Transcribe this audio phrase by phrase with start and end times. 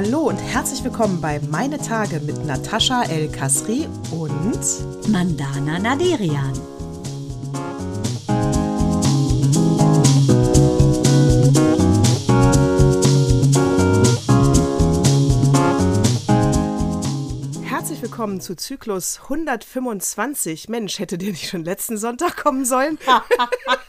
[0.00, 6.52] Hallo und herzlich willkommen bei Meine Tage mit Natascha El Kasri und Mandana Naderian.
[17.64, 20.68] Herzlich willkommen zu Zyklus 125.
[20.68, 23.00] Mensch, hätte der nicht schon letzten Sonntag kommen sollen?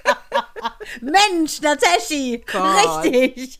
[1.02, 2.44] Mensch, Nataschi!
[2.47, 3.59] Richtig!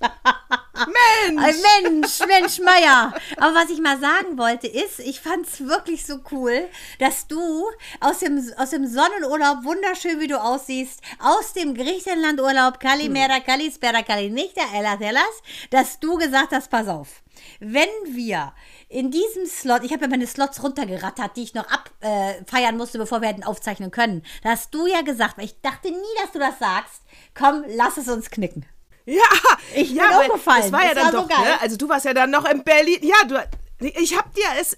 [0.88, 1.44] Mensch!
[1.44, 3.14] Ein Mensch, Mensch Meier.
[3.38, 6.68] Aber was ich mal sagen wollte, ist, ich fand es wirklich so cool,
[7.00, 7.66] dass du
[8.00, 14.62] aus dem, aus dem Sonnenurlaub, wunderschön wie du aussiehst, aus dem Griechenlandurlaub, Kalimera, Kalispera, Kalinichta,
[14.73, 17.22] Elas, Elas, dass du gesagt hast, pass auf,
[17.59, 18.54] wenn wir
[18.90, 23.22] in diesem Slot, ich habe ja meine Slots runtergerattert, die ich noch abfeiern musste, bevor
[23.22, 26.40] wir hätten aufzeichnen können, da hast du ja gesagt, weil ich dachte nie, dass du
[26.40, 27.03] das sagst,
[27.36, 28.66] komm, lass es uns knicken.
[29.12, 30.64] Ja, Ich ja, bin umgefallen.
[30.64, 31.46] Das war ja Das dann war so doch, geil.
[31.46, 31.62] ne?
[31.62, 33.00] Also du warst ja dann noch in Berlin.
[33.02, 33.36] Ja, du.
[33.82, 34.78] Ich hab dir es.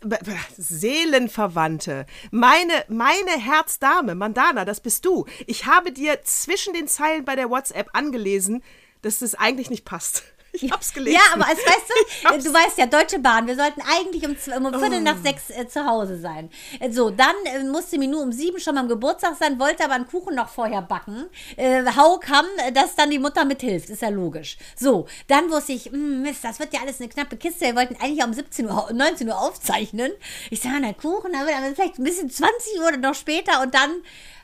[0.57, 2.05] Seelenverwandte.
[2.29, 5.25] Meine, meine Herzdame, Mandana, das bist du.
[5.47, 8.63] Ich habe dir zwischen den Zeilen bei der WhatsApp angelesen,
[9.01, 10.23] dass das eigentlich nicht passt.
[10.61, 11.15] Ich hab's gelesen.
[11.15, 14.79] Ja, aber als weißt du, du weißt ja, Deutsche Bahn, wir sollten eigentlich um, um
[14.79, 16.49] Viertel nach sechs äh, zu Hause sein.
[16.79, 19.83] Äh, So, dann äh, musste mir nur um sieben schon mal am Geburtstag sein, wollte
[19.83, 21.25] aber einen Kuchen noch vorher backen.
[21.55, 24.57] Äh, How come, äh, dass dann die Mutter mithilft, ist ja logisch.
[24.75, 27.65] So, dann wusste ich, hm, Mist, das wird ja alles eine knappe Kiste.
[27.65, 30.11] Wir wollten eigentlich um 17 Uhr, 19 Uhr aufzeichnen.
[30.49, 33.61] Ich sage, na Kuchen, dann wird aber vielleicht ein bisschen 20 Uhr oder noch später
[33.61, 34.03] und dann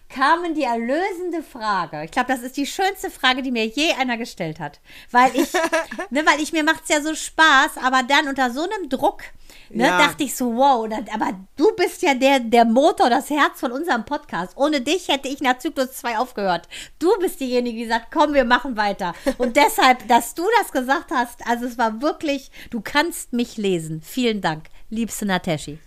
[0.09, 2.03] kamen die erlösende Frage.
[2.05, 4.79] Ich glaube, das ist die schönste Frage, die mir je einer gestellt hat.
[5.11, 5.51] Weil ich,
[6.09, 9.21] ne, weil ich, mir macht es ja so Spaß, aber dann unter so einem Druck,
[9.69, 9.97] ne, Ja.
[9.97, 14.05] dachte ich so, wow, aber du bist ja der, der Motor, das Herz von unserem
[14.05, 14.53] Podcast.
[14.55, 16.67] Ohne dich hätte ich nach Zyklus 2 aufgehört.
[16.99, 19.13] Du bist diejenige, die sagt, komm, wir machen weiter.
[19.37, 24.01] Und deshalb, dass du das gesagt hast, also es war wirklich, du kannst mich lesen.
[24.01, 25.79] Vielen Dank, liebste Nataschi.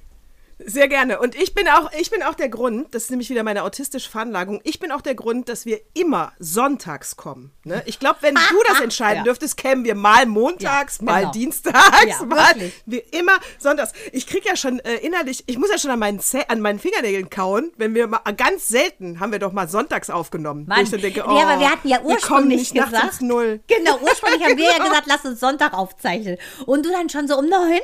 [0.66, 1.18] Sehr gerne.
[1.20, 4.10] Und ich bin auch, ich bin auch der Grund, das ist nämlich wieder meine autistische
[4.10, 7.52] Veranlagung, ich bin auch der Grund, dass wir immer sonntags kommen.
[7.64, 7.82] Ne?
[7.86, 9.24] Ich glaube, wenn du das entscheiden Ja.
[9.24, 11.32] dürftest, kämen wir mal montags, Ja, mal genau.
[11.32, 12.54] dienstags, Ja, mal
[12.86, 13.92] wir immer sonntags.
[14.12, 17.30] Ich krieg ja schon äh, innerlich, ich muss ja schon an meinen, an meinen Fingernägeln
[17.30, 20.66] kauen, wenn wir mal, ganz selten haben wir doch mal sonntags aufgenommen.
[20.66, 20.82] Mann.
[20.82, 23.22] ich dann denke, ja, aber oh, wir hatten ja wir kommen ursprünglich nicht nachts gesagt.
[23.22, 23.60] Null.
[23.66, 26.36] Genau, ursprünglich haben wir ja gesagt, lass uns Sonntag aufzeichnen.
[26.66, 27.80] Und du dann schon so um neun.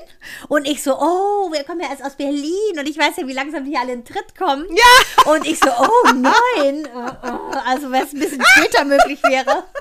[0.48, 2.66] Und ich so, oh, wir kommen ja erst aus Berlin.
[2.78, 4.66] Und ich weiß ja, wie langsam die hier alle in Tritt kommen.
[4.71, 5.32] Ja.
[5.32, 6.88] Und ich so, oh nein.
[6.94, 7.56] Oh, oh.
[7.66, 9.65] Also, wenn es ein bisschen später möglich wäre.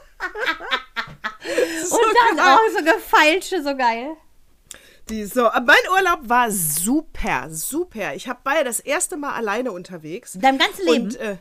[1.84, 2.56] So Und dann geil.
[2.56, 4.18] auch so gefeilsche, so geil.
[5.10, 8.16] Die, so, aber mein Urlaub war super, super.
[8.16, 10.34] Ich hab, war ja das erste Mal alleine unterwegs.
[10.34, 11.06] In deinem ganzen Leben?
[11.06, 11.38] Und äh,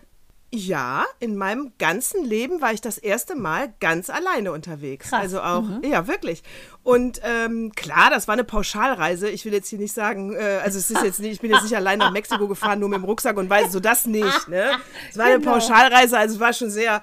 [0.54, 5.10] ja, in meinem ganzen Leben war ich das erste Mal ganz alleine unterwegs.
[5.10, 5.20] Krass.
[5.20, 5.82] Also auch, Mhm.
[5.84, 6.42] ja, wirklich.
[6.82, 9.28] Und ähm, klar, das war eine Pauschalreise.
[9.30, 11.62] Ich will jetzt hier nicht sagen, äh, also es ist jetzt nicht, ich bin jetzt
[11.64, 14.72] nicht allein nach Mexiko gefahren, nur mit dem Rucksack und weiß so das nicht, ne?
[15.10, 15.52] Es war eine Genau.
[15.52, 17.00] Pauschalreise, also es war schon sehr.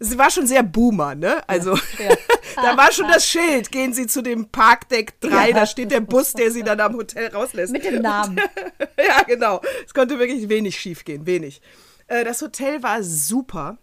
[0.00, 1.48] Es war schon sehr Boomer, ne?
[1.48, 1.78] Also,
[2.56, 3.70] da war schon das Schild.
[3.70, 5.54] Gehen Sie zu dem Parkdeck 3, Ja.
[5.54, 7.72] da steht der Bus, der Sie dann am Hotel rauslässt.
[7.72, 8.40] Mit dem Namen.
[8.98, 9.60] ja, genau.
[9.86, 11.62] Es konnte wirklich wenig schief gehen, wenig.
[12.06, 13.78] Äh, das Hotel war super.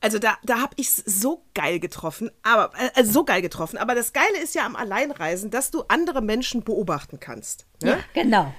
[0.00, 3.76] Also da, da habe ich so geil getroffen, aber äh, also so geil getroffen.
[3.76, 7.66] Aber das Geile ist ja am Alleinreisen, dass du andere Menschen beobachten kannst.
[7.82, 7.90] Ne?
[7.90, 8.54] Ja, genau.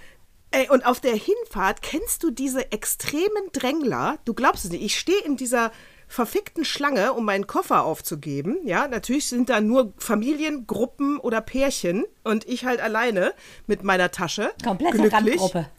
[0.51, 4.17] Ey, und auf der Hinfahrt kennst du diese extremen Drängler.
[4.25, 4.83] Du glaubst es nicht.
[4.83, 5.71] Ich stehe in dieser
[6.09, 8.57] verfickten Schlange, um meinen Koffer aufzugeben.
[8.65, 13.33] Ja, natürlich sind da nur Familien, Gruppen oder Pärchen und ich halt alleine
[13.65, 14.51] mit meiner Tasche.
[14.61, 15.13] Komplette glücklich.
[15.13, 15.69] Randgruppe.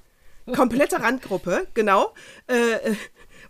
[0.56, 2.14] Komplette Randgruppe, genau.
[2.48, 2.96] Äh, äh,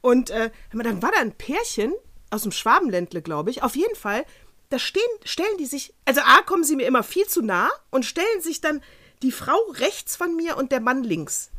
[0.03, 1.95] und äh, dann war da ein Pärchen
[2.31, 3.63] aus dem Schwabenländle, glaube ich.
[3.63, 4.27] Auf jeden Fall,
[4.69, 8.05] da stehen, stellen die sich, also A, kommen sie mir immer viel zu nah und
[8.05, 8.83] stellen sich dann
[9.22, 11.51] die Frau rechts von mir und der Mann links.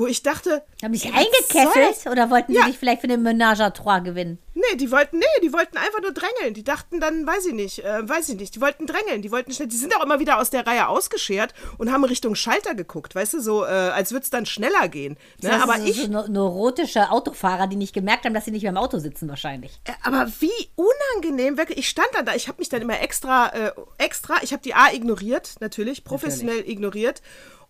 [0.00, 0.62] Wo ich dachte.
[0.82, 2.62] Haben dich soll eingekesselt oder wollten Ja.
[2.62, 4.38] sie dich vielleicht für den Menage à Trois gewinnen?
[4.54, 6.54] Nee, die wollten, nee, die wollten einfach nur drängeln.
[6.54, 9.52] Die dachten dann, weiß ich nicht, äh, weiß ich nicht, die wollten drängeln, die wollten
[9.52, 13.14] schnell, die sind auch immer wieder aus der Reihe ausgeschert und haben Richtung Schalter geguckt,
[13.14, 15.18] weißt du, so, äh, als würde es dann schneller gehen.
[15.42, 15.50] Ne?
[15.50, 18.62] Das Aber ist ich, so neu- neurotische Autofahrer, die nicht gemerkt haben, dass sie nicht
[18.62, 19.72] mehr im Auto sitzen wahrscheinlich.
[19.84, 21.78] Äh, Aber wie unangenehm, wirklich.
[21.78, 24.74] Ich stand dann da, ich habe mich dann immer extra, äh, extra, ich habe die
[24.74, 27.22] A ignoriert, natürlich, professionell ignoriert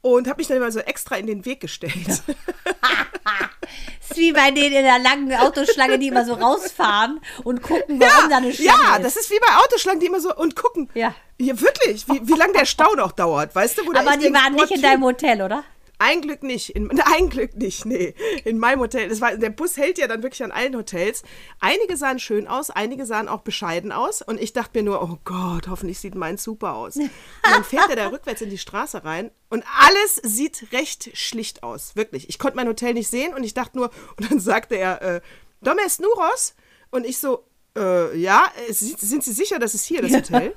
[0.03, 1.95] und habe mich dann immer so extra in den Weg gestellt.
[2.07, 2.23] Das
[4.11, 8.31] ist wie bei denen in der langen Autoschlange, die immer so rausfahren und gucken, warum
[8.31, 9.05] da eine Schlange ja, ist.
[9.05, 10.89] das ist wie bei Autoschlangen, die immer so und gucken.
[10.95, 11.15] Ja.
[11.39, 13.87] Ja, wirklich, wie, wie lange der Stau noch dauert, weißt du?
[13.87, 15.65] Wo du Aber die waren boah, nicht in deinem Hotel, oder?
[16.01, 16.71] Ein Glück nicht.
[16.71, 18.15] In, ein Glück nicht, nee.
[18.45, 19.11] In meinem Hotel.
[19.11, 21.23] Das war, der Bus hält ja dann wirklich an allen Hotels.
[21.61, 24.23] Einige sahen schön aus, einige sahen auch bescheiden aus.
[24.23, 26.97] Und ich dachte mir nur, oh Gott, hoffentlich sieht mein super aus.
[26.97, 27.11] Und
[27.43, 31.97] dann fährt er da rückwärts in die Straße rein und alles sieht recht schlicht aus.
[31.97, 32.31] Wirklich.
[32.31, 35.21] Ich konnte mein Hotel nicht sehen und ich dachte nur, und dann sagte er, äh,
[35.61, 36.55] Domes Nuros?
[36.91, 37.45] Und ich so,
[37.77, 40.57] äh, ja, sind Sie sicher, das ist hier das Hotel?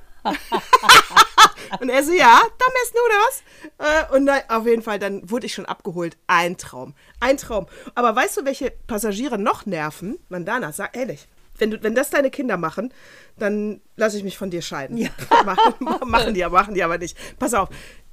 [1.79, 3.43] Und er so, ja, Domes Nuros.
[3.77, 6.17] Äh, und na, auf jeden Fall, dann wurde ich schon abgeholt.
[6.27, 6.93] Ein Traum.
[7.19, 7.67] Ein Traum.
[7.95, 10.17] Aber weißt du, welche Passagiere noch nerven?
[10.29, 11.27] Mandana, sag ehrlich.
[11.57, 12.93] Wenn, du, wenn das deine Kinder machen,
[13.37, 14.97] dann lasse ich mich von dir scheiden.
[14.97, 15.09] Ja.
[15.45, 15.73] machen,
[16.05, 17.17] machen, die, machen die aber nicht.
[17.37, 17.69] Pass auf.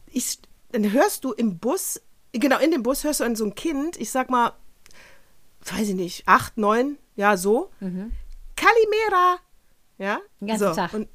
[0.07, 0.39] Ich,
[0.73, 2.01] dann hörst du im Bus,
[2.33, 4.53] genau, in dem Bus hörst du an so ein Kind, ich sag mal,
[5.65, 7.71] weiß ich nicht, acht, neun, ja, so.
[7.81, 8.13] Mhm.
[8.57, 9.39] Kalimera.
[9.99, 10.21] Ja.
[10.41, 10.75] Den ganzen so.
[10.75, 10.95] Tag.
[10.95, 11.09] Und,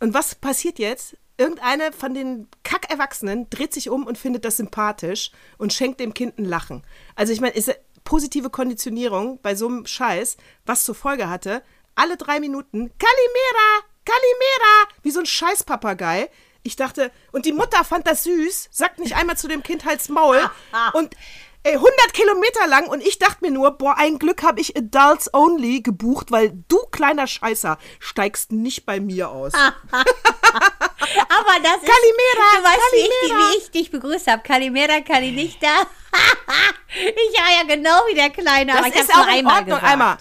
[0.00, 1.16] und was passiert jetzt?
[1.40, 6.38] Irgendeine von den Kackerwachsenen dreht sich um und findet das sympathisch und schenkt dem Kind
[6.38, 6.82] ein Lachen.
[7.14, 11.62] Also ich meine, ist positive Konditionierung bei so einem Scheiß, was zur Folge hatte,
[11.94, 16.28] alle drei Minuten Kalimera, Kalimera, wie so ein Scheißpapagei.
[16.62, 20.10] Ich dachte, und die Mutter fand das süß, sagt nicht einmal zu dem Kind Hals
[20.10, 20.38] Maul
[20.92, 21.16] und
[21.62, 25.32] ey, 100 Kilometer lang und ich dachte mir nur, boah, ein Glück habe ich Adults
[25.32, 29.54] Only gebucht, weil du kleiner Scheißer steigst nicht bei mir aus.
[31.16, 33.50] Aber das ist, Kalimera, du weißt, wie ich, Kalimera.
[33.50, 34.42] wie ich dich begrüßt habe.
[34.42, 35.68] Kalimera, Kali nicht da.
[36.88, 39.58] ich war ja genau wie der Kleine, aber das ich habe ist auch in einmal
[39.58, 39.92] Ordnung, gesagt.
[39.92, 40.16] einmal.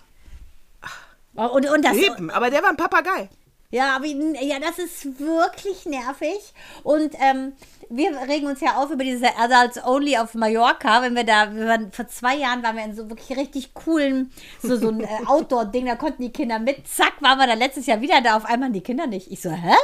[1.33, 3.29] Und, und das, Eben, aber der war ein Papagei.
[3.71, 6.39] Ja, aber ja, das ist wirklich nervig.
[6.81, 7.53] Und ähm,
[7.87, 11.03] wir regen uns ja auf über diese Adults Only auf Mallorca.
[11.03, 14.31] Wenn wir da, wir waren, vor zwei Jahren waren wir in so wirklich richtig coolen,
[14.63, 16.87] so, so ein äh, Outdoor-Ding, da konnten die Kinder mit.
[16.87, 19.31] Zack, waren wir dann letztes Jahr wieder da, auf einmal die Kinder nicht.
[19.31, 19.75] Ich so, hä?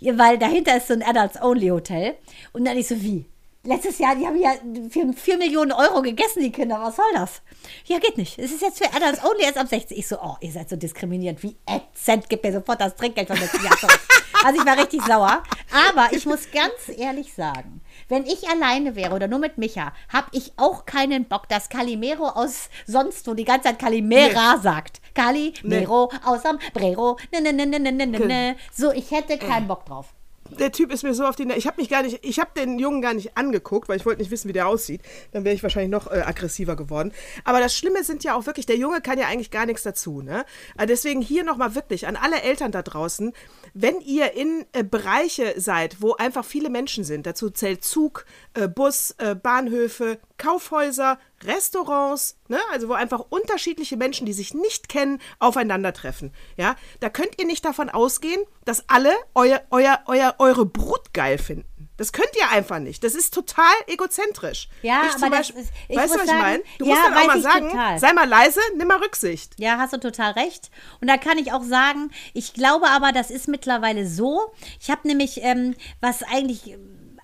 [0.00, 2.16] Weil dahinter ist so ein Adults Only Hotel.
[2.54, 3.26] Und dann ich so, wie?
[3.64, 4.52] Letztes Jahr, die haben ja
[4.88, 6.80] für 4 Millionen Euro gegessen, die Kinder.
[6.80, 7.42] Was soll das?
[7.86, 8.38] Ja, geht nicht.
[8.38, 9.98] Es ist jetzt für Adults Only erst ab 16.
[9.98, 11.42] Ich so, oh, ihr seid so diskriminierend.
[11.42, 12.28] Wie ätzend.
[12.28, 14.00] Gib mir sofort das Trinkgeld von letzten Jahr zurück.
[14.44, 15.42] Also ich war richtig sauer.
[15.72, 20.28] Aber ich muss ganz ehrlich sagen, wenn ich alleine wäre oder nur mit Micha, habe
[20.32, 25.00] ich auch keinen Bock, dass Calimero aus sonst wo die ganze Zeit Calimera sagt.
[25.14, 27.18] Calimero aus am Brero.
[27.32, 28.56] Ne, ne, ne, ne, ne, ne, ne, ne.
[28.72, 30.14] So, ich hätte keinen Bock drauf.
[30.58, 31.50] Der Typ ist mir so auf die.
[31.52, 32.24] Ich habe mich gar nicht.
[32.24, 35.02] Ich habe den Jungen gar nicht angeguckt, weil ich wollte nicht wissen, wie der aussieht.
[35.32, 37.12] Dann wäre ich wahrscheinlich noch äh, aggressiver geworden.
[37.44, 40.22] Aber das Schlimme sind ja auch wirklich, der Junge kann ja eigentlich gar nichts dazu.
[40.22, 40.44] Ne?
[40.76, 43.32] Also deswegen hier nochmal wirklich an alle Eltern da draußen,
[43.74, 48.24] wenn ihr in äh, Bereiche seid, wo einfach viele Menschen sind, dazu zählt Zug,
[48.54, 52.58] äh, Bus, äh, Bahnhöfe, Kaufhäuser, Restaurants, ne?
[52.72, 56.32] also wo einfach unterschiedliche Menschen, die sich nicht kennen, aufeinandertreffen.
[56.56, 56.76] Ja?
[57.00, 61.66] Da könnt ihr nicht davon ausgehen, dass alle euer, euer, euer, eure Brut geil finden.
[61.96, 63.02] Das könnt ihr einfach nicht.
[63.02, 64.68] Das ist total egozentrisch.
[64.82, 66.62] Ja, ich zum aber das Beispiel, ist- ich weißt du, was ich sagen, meine?
[66.78, 67.98] Du ja, musst dann auch mal ich sagen, total.
[67.98, 69.54] sei mal leise, nimm mal Rücksicht.
[69.58, 70.70] Ja, hast du total recht.
[71.00, 74.52] Und da kann ich auch sagen, ich glaube aber, das ist mittlerweile so.
[74.80, 76.76] Ich habe nämlich, ähm, was eigentlich.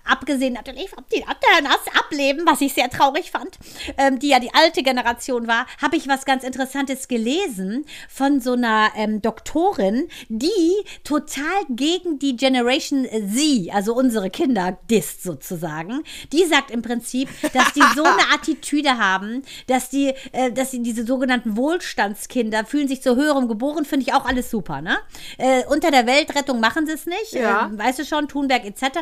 [0.05, 3.57] Abgesehen natürlich vom die das Ableben, was ich sehr traurig fand,
[3.97, 8.53] ähm, die ja die alte Generation war, habe ich was ganz Interessantes gelesen von so
[8.53, 10.49] einer ähm, Doktorin, die
[11.03, 16.03] total gegen die Generation Z, also unsere Kinder, disst sozusagen.
[16.31, 20.81] Die sagt im Prinzip, dass die so eine Attitüde haben, dass die, äh, dass sie
[20.81, 24.97] diese sogenannten Wohlstandskinder fühlen sich zu höherem geboren, finde ich auch alles super, ne?
[25.37, 27.67] Äh, unter der Weltrettung machen sie es nicht, Ja.
[27.73, 28.99] äh, weißt du schon, Thunberg etc.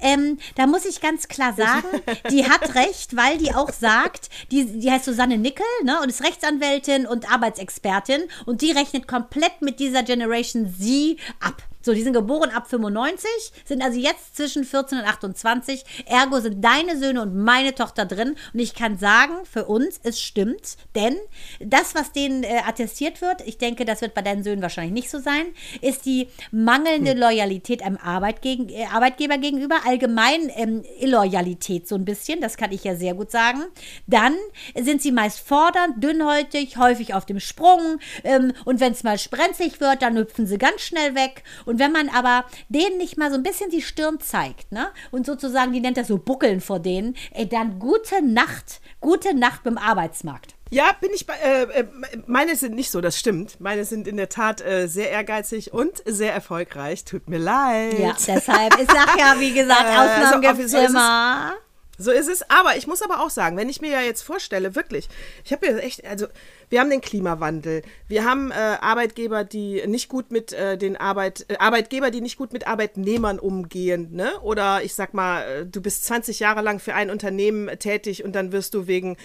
[0.00, 1.86] Ähm, da muss ich ganz klar sagen,
[2.30, 6.24] die hat recht, weil die auch sagt, die, die heißt Susanne Nickel, ne, und ist
[6.24, 11.62] Rechtsanwältin und Arbeitsexpertin und die rechnet komplett mit dieser Generation Z ab.
[11.86, 13.30] So, die sind geboren ab 95,
[13.64, 15.84] sind also jetzt zwischen 14 und 28.
[16.06, 18.34] Ergo sind deine Söhne und meine Tochter drin.
[18.52, 20.78] Und ich kann sagen, für uns, es stimmt.
[20.96, 21.14] Denn
[21.60, 25.10] das, was denen äh, attestiert wird, ich denke, das wird bei deinen Söhnen wahrscheinlich nicht
[25.10, 25.46] so sein,
[25.80, 29.76] ist die mangelnde Loyalität einem Arbeit gegen, äh, Arbeitgeber gegenüber.
[29.86, 33.62] Allgemein ähm, Illoyalität so ein bisschen, das kann ich ja sehr gut sagen.
[34.08, 34.34] Dann
[34.76, 38.00] sind sie meist fordernd, dünnhäutig, häufig auf dem Sprung.
[38.24, 41.44] Ähm, und wenn es mal brenzlig wird, dann hüpfen sie ganz schnell weg.
[41.64, 44.88] Und wenn man aber denen nicht mal so ein bisschen die Stirn zeigt, ne?
[45.10, 49.62] Und sozusagen, die nennt das so Buckeln vor denen, ey, dann gute Nacht, gute Nacht
[49.64, 50.54] beim Arbeitsmarkt.
[50.70, 51.34] Ja, bin ich bei.
[51.34, 51.84] Äh, äh,
[52.26, 53.60] meine sind nicht so, das stimmt.
[53.60, 57.04] Meine sind in der Tat äh, sehr ehrgeizig und sehr erfolgreich.
[57.04, 57.98] Tut mir leid.
[58.00, 60.90] Ja, deshalb, ich sag ja, wie gesagt, Äh, Ausnahmen also, gibt's so ist es.
[60.90, 61.52] immer.
[61.98, 62.48] So ist es.
[62.50, 65.08] Aber ich muss aber auch sagen, wenn ich mir ja jetzt vorstelle, wirklich,
[65.44, 66.26] ich habe ja echt, also
[66.68, 71.46] wir haben den Klimawandel, wir haben äh, Arbeitgeber, die nicht gut mit äh, den Arbeit,
[71.48, 74.38] äh, Arbeitgeber, die nicht gut mit Arbeitnehmern umgehen, ne?
[74.40, 78.34] Oder ich sag mal, äh, du bist 20 Jahre lang für ein Unternehmen tätig und
[78.34, 79.16] dann wirst du wegen,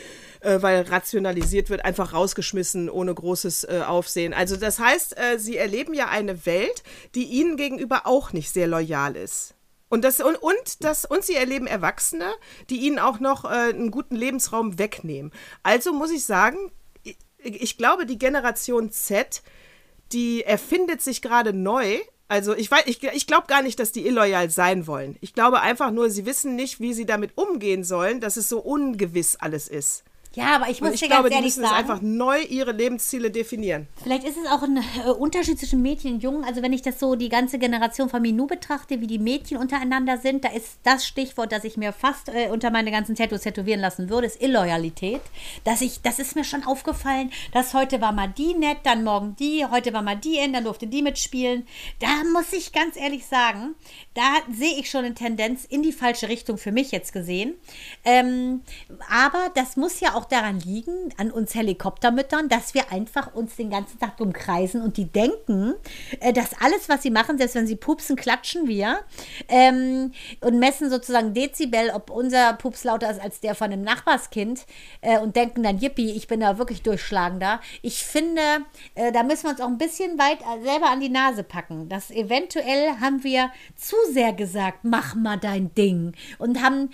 [0.41, 4.33] äh, weil rationalisiert wird, einfach rausgeschmissen ohne großes äh, Aufsehen.
[4.33, 6.83] Also das heißt, sie erleben ja eine Welt,
[7.15, 9.55] die ihnen gegenüber auch nicht sehr loyal ist.
[9.91, 12.31] Und, das, und, und, das, und sie erleben Erwachsene,
[12.69, 15.33] die ihnen auch noch äh, einen guten Lebensraum wegnehmen.
[15.63, 16.71] Also muss ich sagen,
[17.03, 19.43] ich, ich glaube, die Generation Z,
[20.13, 21.99] die erfindet sich gerade neu.
[22.29, 25.17] Also ich, ich, ich glaube gar nicht, dass die illoyal sein wollen.
[25.19, 28.59] Ich glaube einfach nur, sie wissen nicht, wie sie damit umgehen sollen, dass es so
[28.59, 30.05] ungewiss alles ist.
[30.33, 32.39] Ja, aber ich muss und ich dir glaube, ganz die ehrlich müssen sagen, einfach neu
[32.41, 33.87] ihre Lebensziele definieren.
[34.01, 36.45] Vielleicht ist es auch ein äh, Unterschied zwischen Mädchen und Jungen.
[36.45, 40.17] Also wenn ich das so die ganze Generation von Minou betrachte, wie die Mädchen untereinander
[40.17, 43.81] sind, da ist das Stichwort, das ich mir fast äh, unter meine ganzen Tattoos tätowieren
[43.81, 45.21] lassen würde, ist Illoyalität.
[45.65, 49.35] Dass ich, das ist mir schon aufgefallen, dass heute war mal die nett, dann morgen
[49.37, 51.67] die, heute war mal die in, dann durfte die mitspielen.
[51.99, 53.75] Da muss ich ganz ehrlich sagen,
[54.13, 57.55] da sehe ich schon eine Tendenz in die falsche Richtung für mich jetzt gesehen.
[58.05, 58.61] Ähm,
[59.09, 63.69] aber das muss ja auch daran liegen, an uns Helikoptermüttern, dass wir einfach uns den
[63.69, 65.73] ganzen Tag umkreisen und die denken,
[66.19, 68.99] äh, dass alles, was sie machen, selbst wenn sie pupsen, klatschen wir
[69.47, 70.11] ähm,
[70.41, 74.65] und messen sozusagen Dezibel, ob unser Pups lauter ist als der von einem Nachbarskind
[75.01, 77.59] äh, und denken dann, yippie, ich bin da wirklich durchschlagender.
[77.81, 78.41] Ich finde,
[78.95, 81.89] äh, da müssen wir uns auch ein bisschen weit äh, selber an die Nase packen.
[81.89, 86.89] Das eventuell haben wir zu sehr gesagt, mach mal dein Ding und haben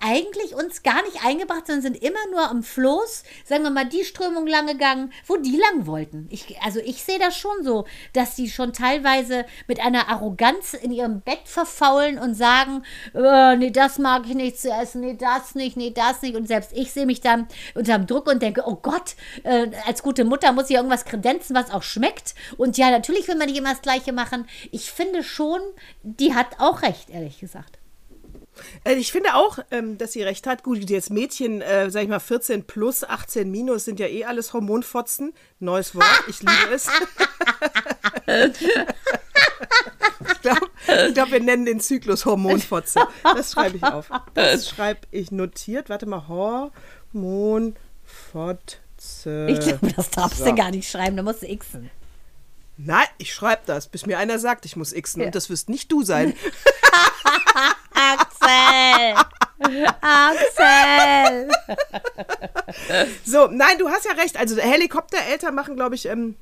[0.00, 4.04] eigentlich uns gar nicht eingebracht, sondern sind immer nur am Floß, sagen wir mal, die
[4.04, 6.26] Strömung lang gegangen, wo die lang wollten.
[6.30, 10.92] Ich, also ich sehe das schon so, dass die schon teilweise mit einer Arroganz in
[10.92, 12.82] ihrem Bett verfaulen und sagen,
[13.14, 16.36] äh, nee, das mag ich nicht zu essen, nee, das nicht, nee, das nicht.
[16.36, 20.24] Und selbst ich sehe mich dann unterm Druck und denke, oh Gott, äh, als gute
[20.24, 22.34] Mutter muss ich irgendwas kredenzen, was auch schmeckt.
[22.56, 24.46] Und ja, natürlich will man nicht immer das Gleiche machen.
[24.72, 25.60] Ich finde schon,
[26.02, 27.75] die hat auch recht, ehrlich gesagt.
[28.84, 30.62] Äh, Ich finde auch, ähm, dass sie recht hat.
[30.62, 34.52] Gut, jetzt Mädchen, äh, sag ich mal, 14 plus, 18 minus sind ja eh alles
[34.52, 35.32] Hormonfotzen.
[35.60, 36.88] Neues Wort, ich liebe es.
[40.28, 40.66] ich glaube,
[41.08, 43.00] ich glaub, wir nennen den Zyklus Hormonfotze.
[43.22, 44.10] Das schreibe ich auf.
[44.34, 45.88] Das schreibe ich notiert.
[45.88, 47.76] Warte mal, Hormonfotze.
[49.48, 50.44] Ich glaube, das darfst So.
[50.46, 51.90] du gar nicht schreiben, da musst du xen.
[52.78, 55.22] Nein, ich schreibe das, bis mir einer sagt, ich muss xen.
[55.22, 56.34] Und das wirst nicht du sein.
[58.46, 59.14] Axel!
[60.00, 61.50] Axel!
[63.24, 64.36] So, nein, du hast ja recht.
[64.36, 66.36] Also Helikoptereltern machen, glaube ich, ähm,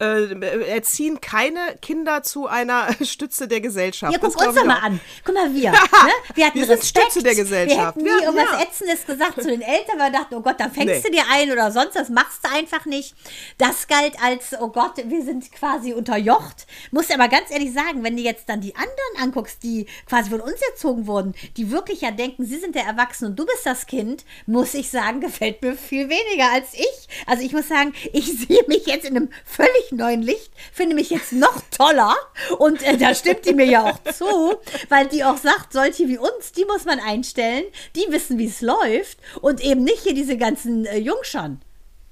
[0.00, 4.12] äh, erziehen keine Kinder zu einer Stütze der Gesellschaft.
[4.12, 4.82] Ja, guck uns doch mal auch.
[4.82, 5.00] an.
[5.24, 5.72] Guck mal, wir.
[6.00, 6.10] Ne?
[6.34, 7.10] Wir hatten Wir sind Respekt.
[7.12, 7.78] Stütze der Gesellschaft.
[7.78, 8.62] Wir hätten nie Ja, irgendwas ja.
[8.66, 11.00] Ätzendes gesagt zu den Eltern, weil wir dachten, oh Gott, da fängst Nee.
[11.04, 13.14] du dir ein oder sonst, das machst du einfach nicht.
[13.58, 16.66] Das galt als, oh Gott, wir sind quasi unterjocht.
[16.90, 20.40] Muss aber ganz ehrlich sagen, wenn du jetzt dann die anderen anguckst, die quasi von
[20.40, 23.86] uns erzogen wurden, die wirklich ja denken, sie sind der Erwachsene und du bist das
[23.86, 27.08] Kind, muss ich sagen, gefällt mir viel weniger als ich.
[27.26, 31.10] Also ich muss sagen, ich sehe mich jetzt in einem völlig neuen Licht, finde mich
[31.10, 32.14] jetzt noch toller
[32.58, 34.56] und äh, da stimmt die mir ja auch zu,
[34.88, 37.64] weil die auch sagt, solche wie uns, die muss man einstellen,
[37.96, 41.60] die wissen, wie es läuft und eben nicht hier diese ganzen äh, Jungschern.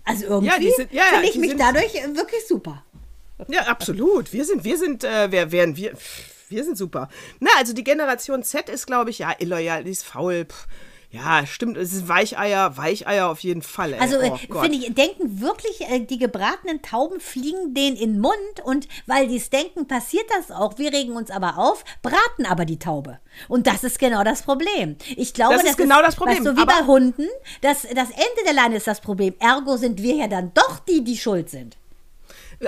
[0.05, 2.85] Also irgendwie Ja, sind- ja, ja, finde ich mich dadurch wirklich super.
[3.49, 4.33] Ja, absolut.
[4.33, 5.93] Wir sind, wir sind, äh, wer wären wir?
[6.49, 7.09] Wir sind super.
[7.41, 10.47] Na, also die Generation Z ist, glaube ich, ja, illoyal, die ist faul.
[10.47, 10.67] Pff.
[11.11, 13.95] Ja, stimmt, es ist Weicheier, Weicheier auf jeden Fall.
[13.95, 13.99] Ey.
[13.99, 18.21] Also äh, oh finde ich, denken wirklich, äh, die gebratenen Tauben fliegen denen in den
[18.21, 18.35] Mund
[18.65, 20.77] und weil die es denken, passiert das auch.
[20.77, 23.21] Wir regen uns aber auf, braten aber die Taube.
[23.49, 24.97] Und das ist genau das Problem.
[25.17, 27.27] Ich glaube, Das ist genau das Problem, Weißt du, wie aber- bei Hunden,
[27.63, 29.35] das, das Ende der Leine ist das Problem.
[29.39, 31.79] Ergo sind wir ja dann doch die, die schuld sind.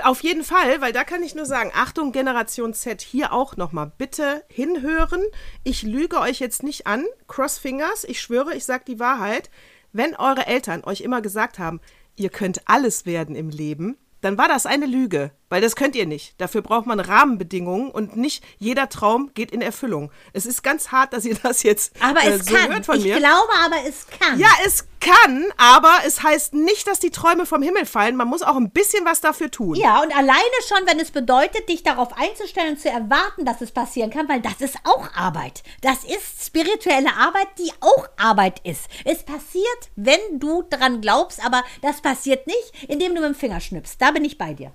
[0.03, 3.91] Auf jeden Fall, weil da kann ich nur sagen, Achtung, Generation Z, hier auch nochmal,
[3.97, 5.21] bitte hinhören.
[5.65, 9.49] Ich lüge euch jetzt nicht an, Crossfingers, ich schwöre, ich sage die Wahrheit.
[9.91, 11.81] Wenn eure Eltern euch immer gesagt haben,
[12.15, 16.05] ihr könnt alles werden im Leben, dann war das eine Lüge, weil das könnt ihr
[16.05, 16.33] nicht.
[16.39, 20.09] Dafür braucht man Rahmenbedingungen und nicht jeder Traum geht in Erfüllung.
[20.31, 22.71] Es ist ganz hart, dass ihr das jetzt Aber äh, es so kann.
[22.73, 23.17] hört von ich mir.
[23.17, 24.39] glaube aber, es kann.
[24.39, 28.15] Ja, es kann, aber es heißt nicht, dass die Träume vom Himmel fallen.
[28.15, 29.75] Man muss auch ein bisschen was dafür tun.
[29.75, 33.71] Ja, und alleine schon, wenn es bedeutet, dich darauf einzustellen und zu erwarten, dass es
[33.71, 35.63] passieren kann, weil das ist auch Arbeit.
[35.81, 38.85] Das ist spirituelle Arbeit, die auch Arbeit ist.
[39.03, 43.59] Es passiert, wenn du dran glaubst, aber das passiert nicht, indem du mit dem Finger
[43.59, 44.01] schnippst.
[44.01, 44.73] Da bin ich bei dir.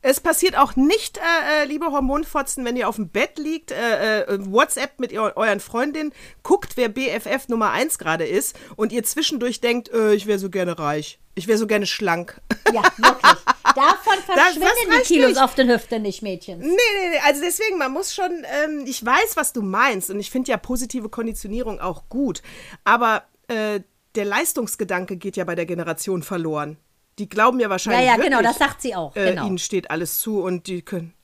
[0.00, 4.22] Es passiert auch nicht, äh, äh, liebe Hormonfotzen, wenn ihr auf dem Bett liegt, äh,
[4.22, 6.12] äh, WhatsApp mit ihr, euren Freundinnen,
[6.44, 10.50] guckt, wer BFF Nummer 1 gerade ist und ihr zwischendurch denkt, äh, ich wäre so
[10.50, 11.18] gerne reich.
[11.34, 12.40] Ich wäre so gerne schlank.
[12.72, 13.32] Ja, wirklich.
[13.74, 15.42] Davon verschwinden das die Kilos nicht.
[15.42, 16.60] auf den Hüften nicht, Mädchen.
[16.60, 17.20] Nee, nee, nee.
[17.26, 20.56] Also deswegen, man muss schon, ähm, ich weiß, was du meinst und ich finde ja
[20.56, 22.42] positive Konditionierung auch gut.
[22.84, 23.80] Aber äh,
[24.14, 26.76] der Leistungsgedanke geht ja bei der Generation verloren.
[27.18, 29.14] Die glauben ja Ja, wahrscheinlich ja, wirklich, genau, das sagt sie auch.
[29.16, 29.46] äh, Genau.
[29.46, 31.14] ihnen steht alles zu und die können.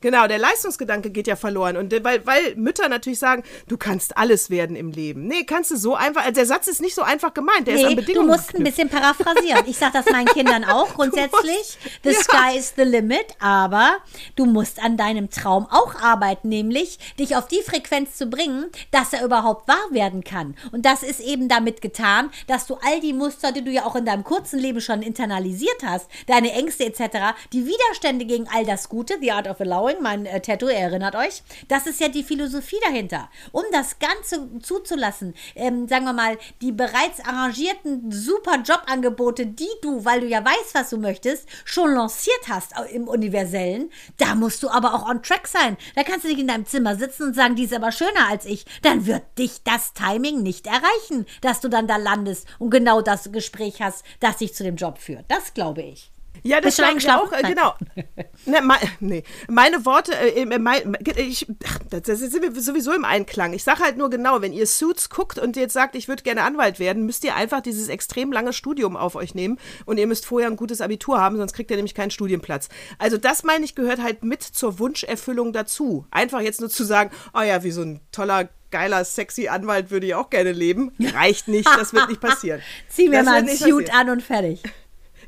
[0.00, 1.76] Genau, der Leistungsgedanke geht ja verloren.
[1.76, 5.26] Und weil, weil Mütter natürlich sagen, du kannst alles werden im Leben.
[5.26, 6.22] Nee, kannst du so einfach.
[6.22, 7.66] Also der Satz ist nicht so einfach gemeint.
[7.66, 8.76] Der ist an Nee, du Bedingungen musst ein geknüpft.
[8.76, 9.64] bisschen paraphrasieren.
[9.66, 11.78] Ich sage das meinen Kindern auch grundsätzlich.
[12.02, 12.18] The ja.
[12.18, 13.98] sky is the limit, aber
[14.36, 19.12] du musst an deinem Traum auch arbeiten, nämlich dich auf die Frequenz zu bringen, dass
[19.12, 20.56] er überhaupt wahr werden kann.
[20.72, 23.96] Und das ist eben damit getan, dass du all die Muster, die du ja auch
[23.96, 28.88] in deinem kurzen Leben schon internalisiert hast, deine Ängste etc., die Widerstände gegen all das
[28.88, 32.78] Gute, The Art of Allowing, mein äh, Tattoo, erinnert euch, das ist ja die Philosophie
[32.84, 33.30] dahinter.
[33.52, 40.04] Um das Ganze zuzulassen, ähm, sagen wir mal, die bereits arrangierten super Jobangebote, die du,
[40.04, 44.68] weil du ja weißt, was du möchtest, schon lanciert hast im Universellen, da musst du
[44.68, 45.76] aber auch on track sein.
[45.94, 48.44] Da kannst du nicht in deinem Zimmer sitzen und sagen, die ist aber schöner als
[48.44, 48.64] ich.
[48.82, 53.32] Dann wird dich das Timing nicht erreichen, dass du dann da landest und genau das
[53.32, 55.24] Gespräch hast, das dich zu dem Job führt.
[55.28, 56.10] Das glaube ich.
[56.42, 57.74] Ja, das ich auch, äh, genau.
[58.46, 59.24] ne, mein, nee.
[59.48, 63.52] Meine Worte, äh, mein, ich, ach, das das sind wir sowieso im Einklang.
[63.52, 66.42] Ich sage halt nur genau, wenn ihr Suits guckt und jetzt sagt, ich würde gerne
[66.42, 70.26] Anwalt werden, müsst ihr einfach dieses extrem lange Studium auf euch nehmen und ihr müsst
[70.26, 72.68] vorher ein gutes Abitur haben, sonst kriegt ihr nämlich keinen Studienplatz.
[72.98, 76.06] Also das meine ich gehört halt mit zur Wunscherfüllung dazu.
[76.10, 80.06] Einfach jetzt nur zu sagen, oh ja, wie so ein toller geiler, sexy Anwalt würde
[80.06, 80.92] ich auch gerne leben.
[81.00, 82.62] Reicht nicht, das wird nicht passieren.
[82.88, 84.62] Zieh mir Das mal ein Suit an und fertig.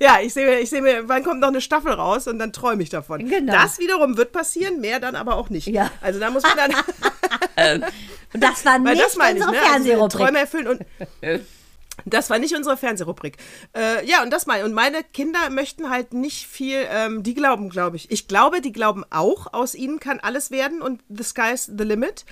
[0.02, 2.52] Ja, ich sehe mir, ich sehe mir, wann kommt noch eine Staffel raus und dann
[2.52, 3.28] träume ich davon.
[3.28, 3.52] Genau.
[3.52, 5.68] Das wiederum wird passieren, mehr dann aber auch nicht.
[5.68, 5.92] Ja.
[6.00, 7.82] Also da muss man dann,
[8.34, 9.58] Und das war nicht das meine ich, ne?
[9.72, 10.08] Also.
[10.08, 10.80] Träume erfüllen und
[12.04, 13.36] das war nicht unsere Fernsehrubrik.
[13.76, 17.68] Äh, ja, und das meine Und meine Kinder möchten halt nicht viel, ähm, die glauben,
[17.68, 18.10] glaube ich.
[18.10, 22.24] Ich glaube, die glauben auch, aus ihnen kann alles werden und the sky's the limit.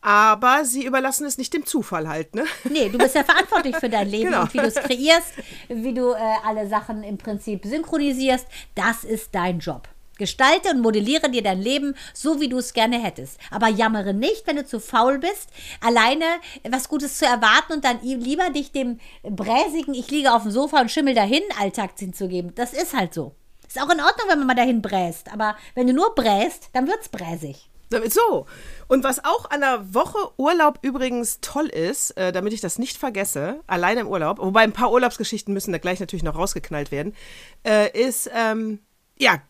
[0.00, 2.44] Aber sie überlassen es nicht dem Zufall halt, ne?
[2.70, 4.42] Nee, du bist ja verantwortlich für dein Leben Genau.
[4.42, 5.32] und wie du es kreierst,
[5.68, 8.46] wie du äh, alle Sachen im Prinzip synchronisierst.
[8.74, 9.88] Das ist dein Job.
[10.18, 13.38] Gestalte und modelliere dir dein Leben so, wie du es gerne hättest.
[13.50, 15.48] Aber jammere nicht, wenn du zu faul bist,
[15.80, 16.24] alleine
[16.68, 20.80] was Gutes zu erwarten und dann lieber dich dem bräsigen, ich liege auf dem Sofa
[20.80, 22.54] und schimmel dahin Alltag hinzugeben.
[22.54, 23.34] Das ist halt so.
[23.66, 25.32] Ist auch in Ordnung, wenn man mal dahin bräst.
[25.32, 27.70] Aber wenn du nur bräst, dann wird's bräsig.
[27.90, 28.46] So,
[28.86, 32.98] und was auch an der Woche Urlaub übrigens toll ist, äh, damit ich das nicht
[32.98, 37.14] vergesse, alleine im Urlaub, wobei ein paar Urlaubsgeschichten müssen da gleich natürlich noch rausgeknallt werden,
[37.66, 38.80] äh, ist, ähm,
[39.18, 39.40] ja,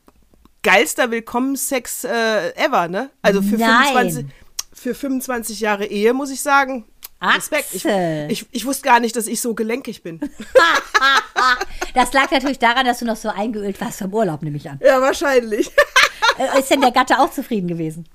[0.73, 3.11] geilster Willkommensex äh, ever, ne?
[3.23, 4.11] Also für Nein.
[4.11, 4.27] 25,
[4.73, 6.85] für 25 Jahre Ehe, muss ich sagen.
[7.21, 7.75] Respekt.
[7.75, 10.21] Ich, ich, ich wusste gar nicht, dass ich so gelenkig bin.
[11.95, 14.79] Das lag natürlich daran, dass du noch so eingeölt warst vom Urlaub, nehme ich an.
[14.85, 15.71] ja, wahrscheinlich.
[16.39, 18.07] Äh, Ist denn der Gatte auch zufrieden gewesen?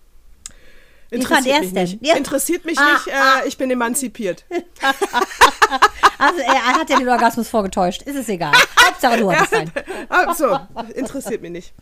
[1.10, 2.00] fand Interessiert er mich es denn?
[2.02, 2.16] nicht.
[2.18, 3.08] Interessiert mich Ah, nicht.
[3.08, 4.46] Äh, ich bin emanzipiert.
[6.18, 8.04] Also er hat ja den Orgasmus vorgetäuscht.
[8.04, 8.54] Ist es egal.
[8.86, 9.72] Hauptsache du hattest einen.
[10.10, 10.58] Ah, so,
[10.94, 11.74] interessiert mich nicht.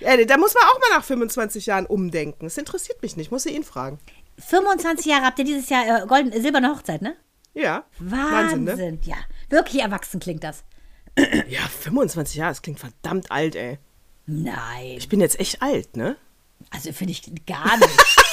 [0.00, 2.46] Da muss man auch mal nach 25 Jahren umdenken.
[2.46, 3.98] Es interessiert mich nicht, muss ich ihn fragen.
[4.38, 7.16] 25 Jahre habt ihr dieses Jahr äh, golden, äh, silberne Hochzeit, ne?
[7.54, 7.84] Ja.
[7.98, 8.64] Wahnsinn.
[8.64, 8.98] ne?
[9.02, 9.16] Ja,
[9.48, 10.62] wirklich erwachsen klingt das.
[11.48, 13.78] Ja, 25 Jahre, das klingt verdammt alt, ey.
[14.26, 16.16] Nein, Ich bin jetzt echt alt, ne?
[16.70, 17.90] also finde ich gar nicht.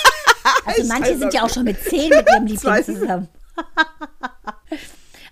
[0.63, 3.30] Also manche sind ja auch schon mit 10 mit ihrem Liebling zusammen.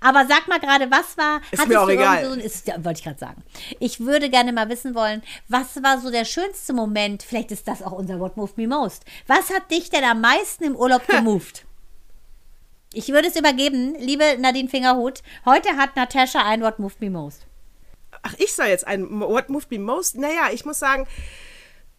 [0.03, 1.41] Aber sag mal gerade, was war.
[1.51, 2.25] Ist mir auch egal.
[2.25, 3.41] So, ist, ja, wollte ich gerade sagen.
[3.79, 7.23] Ich würde gerne mal wissen wollen, was war so der schönste Moment?
[7.23, 9.05] Vielleicht ist das auch unser What Moved Me Most.
[9.27, 11.65] Was hat dich denn am meisten im Urlaub gemoved?
[12.93, 15.23] Ich würde es übergeben, liebe Nadine Fingerhut.
[15.45, 17.47] Heute hat Natascha ein What Moved Me Most.
[18.21, 20.17] Ach, ich soll jetzt ein What Moved Me Most?
[20.17, 21.07] Naja, ich muss sagen,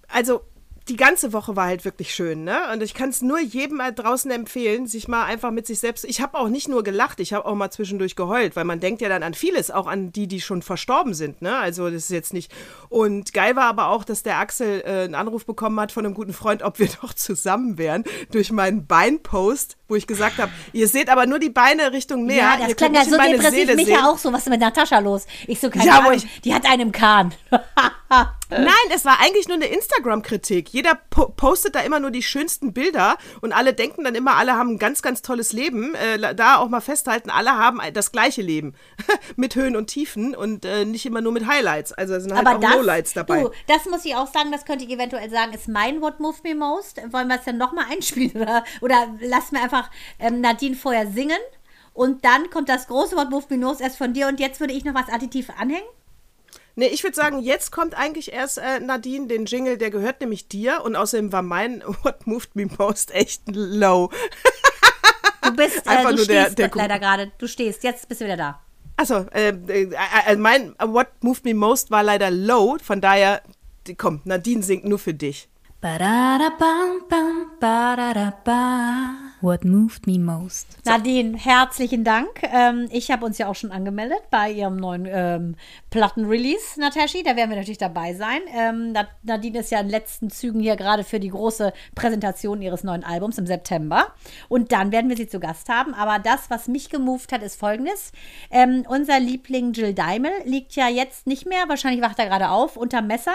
[0.09, 0.43] also
[0.89, 2.59] die ganze Woche war halt wirklich schön, ne?
[2.73, 6.05] Und ich kann es nur jedem mal draußen empfehlen, sich mal einfach mit sich selbst.
[6.05, 9.01] Ich habe auch nicht nur gelacht, ich habe auch mal zwischendurch geheult, weil man denkt
[9.01, 11.57] ja dann an vieles, auch an die, die schon verstorben sind, ne?
[11.57, 12.53] Also das ist jetzt nicht.
[12.91, 16.15] Und geil war aber auch, dass der Axel äh, einen Anruf bekommen hat von einem
[16.15, 20.89] guten Freund, ob wir doch zusammen wären, durch meinen Beinpost wo ich gesagt habe, ihr
[20.89, 22.37] seht aber nur die Beine Richtung Meer.
[22.37, 23.75] Ja, das ihr klang ja so depressiv.
[23.77, 24.33] Mich ja auch so.
[24.33, 25.27] Was ist mit Natascha los?
[25.47, 26.13] Ich so, keine Ja, Ahnung.
[26.15, 27.35] ich- Die hat einen Kahn.
[28.51, 30.69] Nein, es war eigentlich nur eine Instagram-Kritik.
[30.71, 34.55] Jeder po postet da immer nur die schönsten Bilder und alle denken dann immer, alle
[34.55, 35.95] haben ein ganz, ganz tolles Leben.
[35.95, 38.75] Äh, da auch mal festhalten, alle haben das gleiche Leben.
[39.37, 41.93] mit Höhen und Tiefen und äh, nicht immer nur mit Highlights.
[41.93, 43.43] Also es sind halt Aber auch das, Lowlights dabei.
[43.43, 46.45] du, das muss ich auch sagen, das könnte ich eventuell sagen, ist mein What Moved
[46.45, 47.01] Me Most.
[47.11, 48.41] Wollen wir es dann nochmal einspielen?
[48.41, 49.84] Oder, oder lassen wir einfach
[50.19, 51.39] ähm, Nadine vorher singen?
[51.93, 54.73] Und dann kommt das große What Moved Me Most erst von dir und jetzt würde
[54.73, 55.87] ich noch was additiv anhängen.
[56.77, 60.49] Nee, ich würde sagen, jetzt kommt eigentlich erst äh, Nadine, den Jingle, der gehört nämlich
[60.49, 64.11] dir und außerdem war mein What Moved Me Most echt low.
[65.43, 67.31] Du bist, äh, Einfach du nur stehst der- der leider gerade.
[67.39, 68.61] Du stehst, jetzt bist du wieder da.
[68.97, 69.91] Achso, äh, äh,
[70.27, 73.43] äh, mein What Moved Me Most war leider low, von daher,
[73.97, 75.49] komm, Nadine singt nur für dich.
[75.81, 79.24] Ba-da-da-bam-bam, ba-da-da-ba.
[79.45, 80.67] What moved me most?
[80.87, 82.29] Nadine, herzlichen Dank.
[82.45, 85.57] Ähm, ich habe uns ja auch schon angemeldet bei ihrem neuen ähm,
[85.91, 87.23] Plattenrelease, Nataschi.
[87.23, 88.41] Da werden wir natürlich dabei sein.
[88.57, 92.63] Ähm, Na- Nadine ist ja in den letzten Zügen hier gerade für die große Präsentation
[92.63, 94.15] ihres neuen Albums im September.
[94.49, 95.93] Und dann werden wir sie zu Gast haben.
[95.93, 98.13] Aber das, was mich gemoved hat, ist folgendes.
[98.51, 102.79] Ähm, unser Liebling Jill Daimel liegt ja jetzt nicht mehr, wahrscheinlich wacht er gerade auf,
[102.79, 103.35] unter Messer,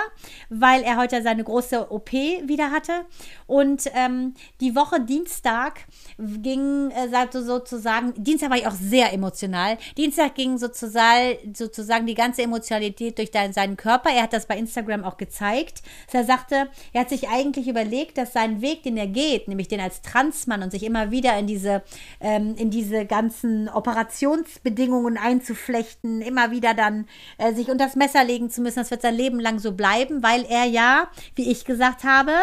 [0.50, 3.06] weil er heute seine große OP wieder hatte.
[3.46, 5.82] Und ähm, die Woche Dienstag
[6.18, 9.78] ging sagte sozusagen, Dienstag war ich auch sehr emotional.
[9.98, 14.10] Dienstag ging sozusagen, sozusagen die ganze Emotionalität durch seinen Körper.
[14.10, 15.82] Er hat das bei Instagram auch gezeigt.
[16.12, 19.80] Er sagte, er hat sich eigentlich überlegt, dass sein Weg, den er geht, nämlich den
[19.80, 21.84] als Transmann und sich immer wieder in diese,
[22.20, 27.08] ähm, in diese ganzen Operationsbedingungen einzuflechten, immer wieder dann
[27.38, 30.22] äh, sich unter das Messer legen zu müssen, das wird sein Leben lang so bleiben,
[30.24, 32.34] weil er ja, wie ich gesagt habe,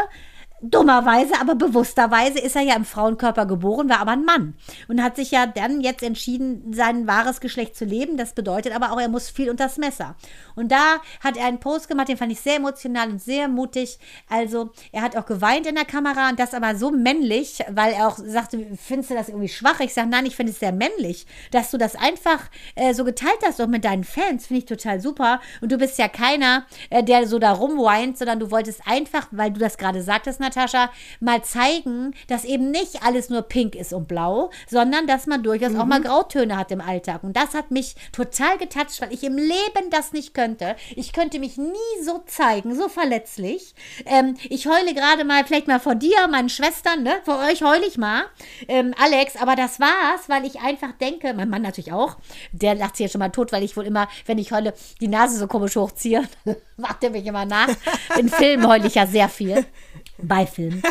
[0.63, 4.55] Dummerweise, aber bewussterweise ist er ja im Frauenkörper geboren, war aber ein Mann
[4.89, 8.17] und hat sich ja dann jetzt entschieden, sein wahres Geschlecht zu leben.
[8.17, 10.17] Das bedeutet aber auch, er muss viel unters Messer.
[10.55, 13.99] Und da hat er einen Post gemacht, den fand ich sehr emotional und sehr mutig.
[14.31, 18.09] Also er hat auch geweint in der Kamera und das aber so männlich, weil er
[18.09, 19.81] auch sagte, findest du das irgendwie schwach?
[19.81, 22.45] Ich sage, nein, ich finde es sehr männlich, dass du das einfach
[22.77, 25.43] äh, so geteilt hast, auch mit deinen Fans, finde ich total super.
[25.61, 29.51] Und du bist ja keiner, äh, der so da rumweint, sondern du wolltest einfach, weil
[29.51, 34.09] du das gerade sagtest, Natascha, mal zeigen, dass eben nicht alles nur pink ist und
[34.09, 37.23] blau, sondern dass man durchaus auch mal Grautöne hat im Alltag.
[37.25, 40.77] Und das hat mich total getatscht, weil ich im Leben das nicht könnte.
[40.95, 43.75] Ich könnte mich nie so zeigen, so verletzlich.
[44.05, 47.15] Ähm, ich heule gerade mal, vielleicht mal vor dir, meinen Schwestern, ne?
[47.25, 48.25] Vor euch heule ich mal.
[48.69, 52.17] Ähm, Alex, aber das war's, weil ich einfach denke, mein Mann natürlich auch,
[52.53, 55.09] der lacht sich jetzt schon mal tot, weil ich wohl immer, wenn ich heule, die
[55.09, 56.23] Nase so komisch hochziehe.
[56.77, 57.69] Macht er mich immer nach.
[58.19, 59.65] In Filmen heule ich ja sehr viel.
[60.19, 60.83] Bei Filmen.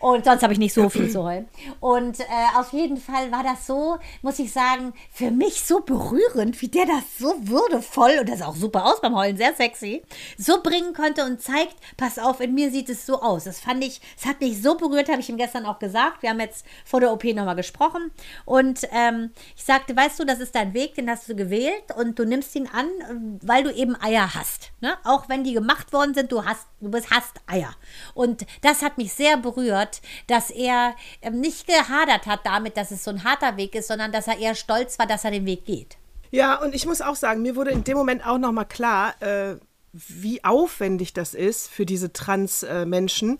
[0.00, 1.48] Und sonst habe ich nicht so viel zu heulen.
[1.80, 2.24] Und äh,
[2.56, 6.86] auf jeden Fall war das so, muss ich sagen, für mich so berührend, wie der
[6.86, 10.02] das so würdevoll, und das auch super aus beim Heulen, sehr sexy,
[10.36, 13.44] so bringen konnte und zeigt, pass auf, in mir sieht es so aus.
[13.44, 16.22] Das fand ich, es hat mich so berührt, habe ich ihm gestern auch gesagt.
[16.22, 18.10] Wir haben jetzt vor der OP nochmal gesprochen.
[18.44, 22.18] Und ähm, ich sagte, weißt du, das ist dein Weg, den hast du gewählt und
[22.18, 24.72] du nimmst ihn an, weil du eben Eier hast.
[24.80, 24.94] Ne?
[25.04, 27.74] Auch wenn die gemacht worden sind, du hast, du bist, hast Eier.
[28.14, 33.04] Und das hat mich sehr berührt, dass er ähm, nicht gehadert hat damit, dass es
[33.04, 35.64] so ein harter Weg ist, sondern dass er eher stolz war, dass er den Weg
[35.64, 35.96] geht.
[36.30, 39.56] Ja, und ich muss auch sagen, mir wurde in dem Moment auch nochmal klar, äh,
[39.92, 43.38] wie aufwendig das ist für diese Trans-Menschen,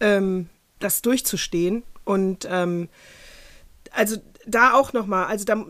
[0.00, 0.48] ähm,
[0.78, 1.82] das durchzustehen.
[2.04, 2.88] Und ähm,
[3.92, 4.16] also
[4.50, 5.64] da auch nochmal, also, da,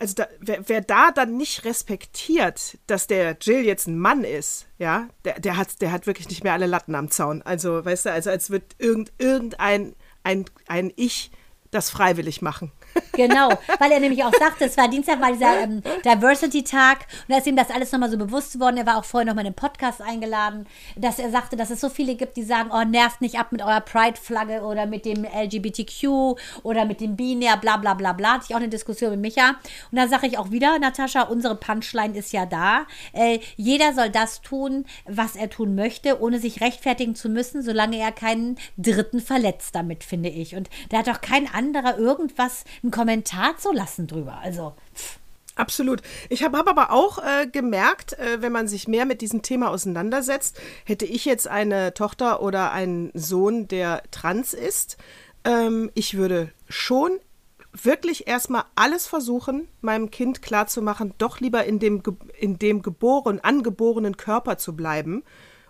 [0.00, 4.66] also da, wer, wer da dann nicht respektiert, dass der Jill jetzt ein Mann ist,
[4.78, 7.42] ja, der, der, hat, der hat wirklich nicht mehr alle Latten am Zaun.
[7.42, 11.30] Also, weißt du, also als wird irgend, irgendein ein, ein Ich
[11.70, 12.72] das freiwillig machen.
[13.12, 17.38] Genau, weil er nämlich auch sagte, es war Dienstag, war dieser ähm, Diversity-Tag und da
[17.38, 18.76] ist ihm das alles nochmal so bewusst geworden.
[18.76, 21.88] Er war auch vorher nochmal in den Podcast eingeladen, dass er sagte, dass es so
[21.88, 26.36] viele gibt, die sagen, oh, nervt nicht ab mit eurer Pride-Flagge oder mit dem LGBTQ
[26.62, 28.34] oder mit dem Binär, bla bla bla bla.
[28.34, 29.56] Hatte ich auch eine Diskussion mit Micha.
[29.90, 32.86] Und da sage ich auch wieder, Natascha, unsere Punchline ist ja da.
[33.12, 37.98] Äh, jeder soll das tun, was er tun möchte, ohne sich rechtfertigen zu müssen, solange
[37.98, 40.54] er keinen Dritten verletzt damit, finde ich.
[40.54, 44.38] Und da hat doch kein anderer irgendwas, einen Kommentar zu lassen drüber.
[44.42, 45.18] Also, pff.
[45.56, 46.02] Absolut.
[46.28, 49.70] Ich habe hab aber auch äh, gemerkt, äh, wenn man sich mehr mit diesem Thema
[49.70, 54.98] auseinandersetzt, hätte ich jetzt eine Tochter oder einen Sohn, der trans ist,
[55.44, 57.18] ähm, ich würde schon
[57.72, 62.02] wirklich erstmal alles versuchen, meinem Kind klarzumachen, doch lieber in dem,
[62.38, 65.22] in dem geboren, angeborenen Körper zu bleiben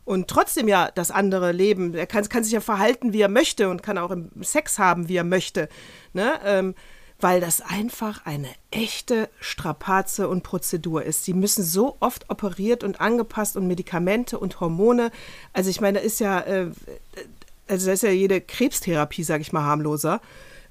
[0.05, 1.95] und trotzdem ja das andere leben.
[1.95, 5.17] Er kann, kann sich ja verhalten, wie er möchte und kann auch Sex haben, wie
[5.17, 5.69] er möchte.
[6.13, 6.33] Ne?
[6.45, 6.75] Ähm,
[7.21, 11.27] weil das einfach eine echte Strapaze und Prozedur ist.
[11.27, 15.11] Die müssen so oft operiert und angepasst und Medikamente und Hormone.
[15.53, 16.71] Also ich meine, da ist ja, äh,
[17.69, 20.21] also da ist ja jede Krebstherapie, sage ich mal, harmloser.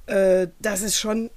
[0.05, 1.31] Äh, das ist schon,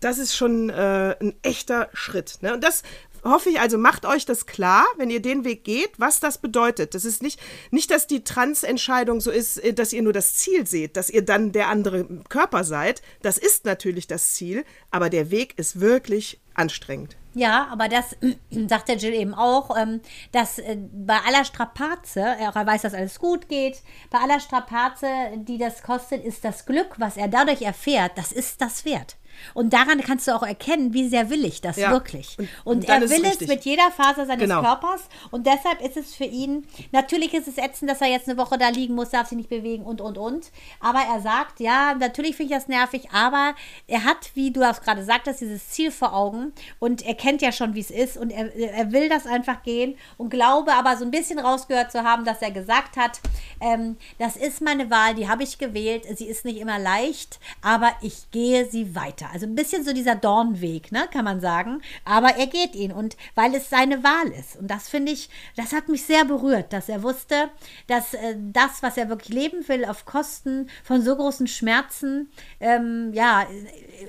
[0.00, 2.38] das ist schon äh, ein echter Schritt.
[2.42, 2.54] Ne?
[2.54, 2.82] Und das
[3.24, 6.94] hoffe ich, also macht euch das klar, wenn ihr den Weg geht, was das bedeutet.
[6.94, 10.66] Das ist nicht, nicht, dass die Trans-Entscheidung so ist, äh, dass ihr nur das Ziel
[10.66, 13.02] seht, dass ihr dann der andere Körper seid.
[13.22, 17.16] Das ist natürlich das Ziel, aber der Weg ist wirklich anstrengend.
[17.34, 18.16] Ja, aber das
[18.68, 20.00] sagt der Jill eben auch, ähm,
[20.32, 25.06] dass äh, bei aller Strapaze, er weiß, dass alles gut geht, bei aller Strapaze,
[25.36, 29.16] die das kostet, ist das Glück, was er dadurch erfährt, das ist das wert.
[29.54, 31.90] Und daran kannst du auch erkennen, wie sehr will ich das Ja.
[31.90, 32.36] wirklich.
[32.38, 34.60] Und- Und, er will es mit jeder Faser seines Genau.
[34.62, 35.02] Körpers.
[35.30, 38.58] Und deshalb ist es für ihn, natürlich ist es ätzend, dass er jetzt eine Woche
[38.58, 40.50] da liegen muss, darf sich nicht bewegen und, und, und.
[40.80, 43.54] Aber er sagt, ja, natürlich finde ich das nervig, aber
[43.86, 46.52] er hat, wie du das gerade sagtest, dieses Ziel vor Augen.
[46.78, 48.16] Und er kennt ja schon, wie es ist.
[48.16, 49.96] Und er, er will das einfach gehen.
[50.16, 53.20] Und glaube aber so ein bisschen rausgehört zu haben, dass er gesagt hat,
[53.60, 56.04] ähm, das ist meine Wahl, die habe ich gewählt.
[56.16, 59.21] Sie ist nicht immer leicht, aber ich gehe sie weiter.
[59.32, 61.82] Also ein bisschen so dieser Dornweg, ne, kann man sagen.
[62.04, 64.56] Aber er geht ihn und weil es seine Wahl ist.
[64.56, 67.50] Und das finde ich, das hat mich sehr berührt, dass er wusste,
[67.86, 72.30] dass äh, das, was er wirklich leben will, auf Kosten von so großen Schmerzen,
[72.60, 73.46] ähm, ja,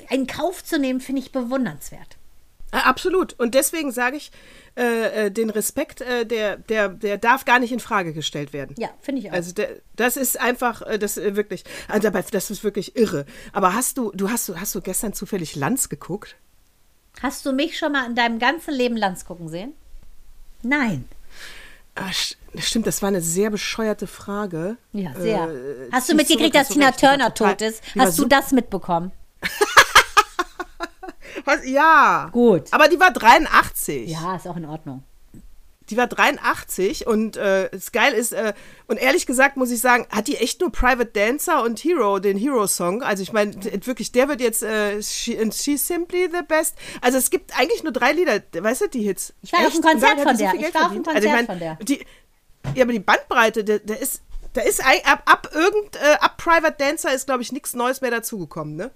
[0.10, 2.18] in Kauf zu nehmen, finde ich bewundernswert.
[2.74, 3.34] Äh, Absolut.
[3.40, 4.32] Und deswegen sage ich,
[4.76, 8.76] äh, äh, den Respekt, äh, der, der, der darf gar nicht in Frage gestellt werden.
[8.80, 9.34] Ja, finde ich auch.
[9.34, 13.26] Also der, das ist einfach, äh, das wirklich, also das ist wirklich irre.
[13.52, 16.36] Aber hast du, du hast, du hast du gestern zufällig Lanz geguckt?
[17.22, 19.74] Hast du mich schon mal in deinem ganzen Leben Lanz gucken sehen?
[20.64, 21.08] Nein.
[21.96, 22.10] Ah,
[22.58, 24.78] stimmt, das war eine sehr bescheuerte Frage.
[24.94, 25.44] Ja, sehr.
[25.44, 27.84] Äh, hast du mitgekriegt, dass Tina Turner tot ist?
[27.96, 29.12] Hast du das mitbekommen?
[31.46, 31.66] Was?
[31.66, 32.30] Ja.
[32.32, 32.64] Gut.
[32.72, 34.10] Aber die war 83.
[34.10, 35.04] Ja, ist auch in Ordnung.
[35.90, 38.54] Die war 83 und äh, das geil ist, äh,
[38.88, 42.38] und ehrlich gesagt muss ich sagen, hat die echt nur Private Dancer und Hero, den
[42.38, 43.04] Hero-Song.
[43.04, 43.54] Also ich meine,
[43.86, 46.76] wirklich, der wird jetzt äh, she, and She's Simply the Best.
[47.02, 49.34] Also es gibt eigentlich nur drei Lieder, weißt du, die Hits.
[49.42, 49.82] Ich war auf Echt?
[49.82, 50.52] Konzert Und damit hat von der.
[50.52, 51.08] viel Ich war auf einem verdient.
[51.16, 51.76] Also Konzert ich von der.
[51.86, 52.06] Die,
[52.76, 54.22] ja, aber die Bandbreite, der, der ist,
[54.54, 58.12] da ist ab, ab irgend, äh, ab Private Dancer ist, glaube ich, nichts Neues mehr
[58.12, 58.92] dazugekommen, ne?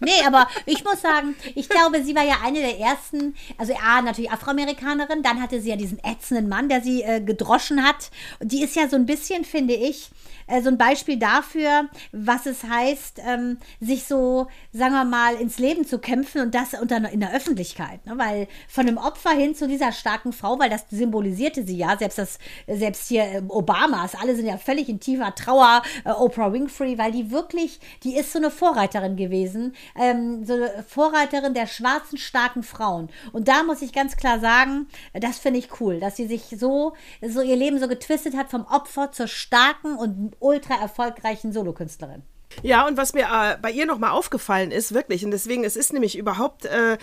[0.00, 4.02] Nee, aber ich muss sagen, ich glaube, sie war ja eine der ersten, also A,
[4.02, 8.10] natürlich Afroamerikanerin, dann hatte sie ja diesen ätzenden Mann, der sie äh, gedroschen hat.
[8.40, 10.10] Die ist ja so ein bisschen, finde ich,
[10.46, 15.58] äh, so ein Beispiel dafür, was es heißt, ähm, sich so, sagen wir mal, ins
[15.58, 18.04] Leben zu kämpfen und das unter, in der Öffentlichkeit.
[18.06, 18.14] Ne?
[18.16, 22.18] Weil von einem Opfer hin zu dieser starken Frau, weil das symbolisierte sie ja, selbst
[22.18, 26.98] das, selbst hier äh, Obamas, alle sind ja völlig in tiefer Trauer, äh, Oprah Winfrey,
[26.98, 32.18] weil die wirklich, die ist so eine Vorreiterin gewesen, ähm, so eine Vorreiterin der schwarzen,
[32.18, 33.08] starken Frauen.
[33.32, 36.94] Und da muss ich ganz klar sagen, das finde ich cool, dass sie sich so,
[37.22, 42.22] so ihr Leben so getwistet hat vom Opfer zur starken und ultra erfolgreichen Solokünstlerin.
[42.62, 45.92] Ja, und was mir äh, bei ihr nochmal aufgefallen ist, wirklich, und deswegen, es ist
[45.92, 46.98] nämlich überhaupt, äh,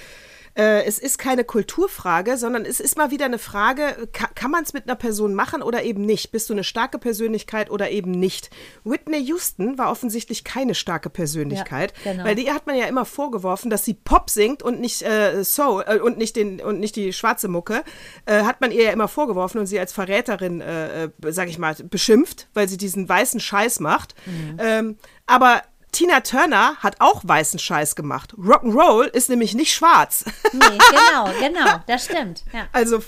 [0.56, 4.64] äh, es ist keine Kulturfrage, sondern es ist mal wieder eine Frage, ka kann man
[4.64, 6.32] es mit einer Person machen oder eben nicht?
[6.32, 8.50] Bist du eine starke Persönlichkeit oder eben nicht?
[8.84, 12.24] Whitney Houston war offensichtlich keine starke Persönlichkeit, Ja, genau.
[12.26, 15.84] weil die hat man ja immer vorgeworfen, dass sie Pop singt und nicht äh, Soul
[15.88, 17.84] äh, und nicht den und nicht die schwarze Mucke,
[18.26, 21.58] äh, hat man ihr ja immer vorgeworfen und sie als Verräterin, äh, äh, sag ich
[21.60, 24.16] mal, beschimpft, weil sie diesen weißen Scheiß macht.
[24.60, 28.34] Ähm, aber Tina Turner hat auch weißen Scheiß gemacht.
[28.38, 30.24] Rock'n'Roll ist nämlich nicht schwarz.
[30.54, 32.44] Nee, genau, genau, das stimmt.
[32.54, 32.68] Ja.
[32.72, 33.02] Also,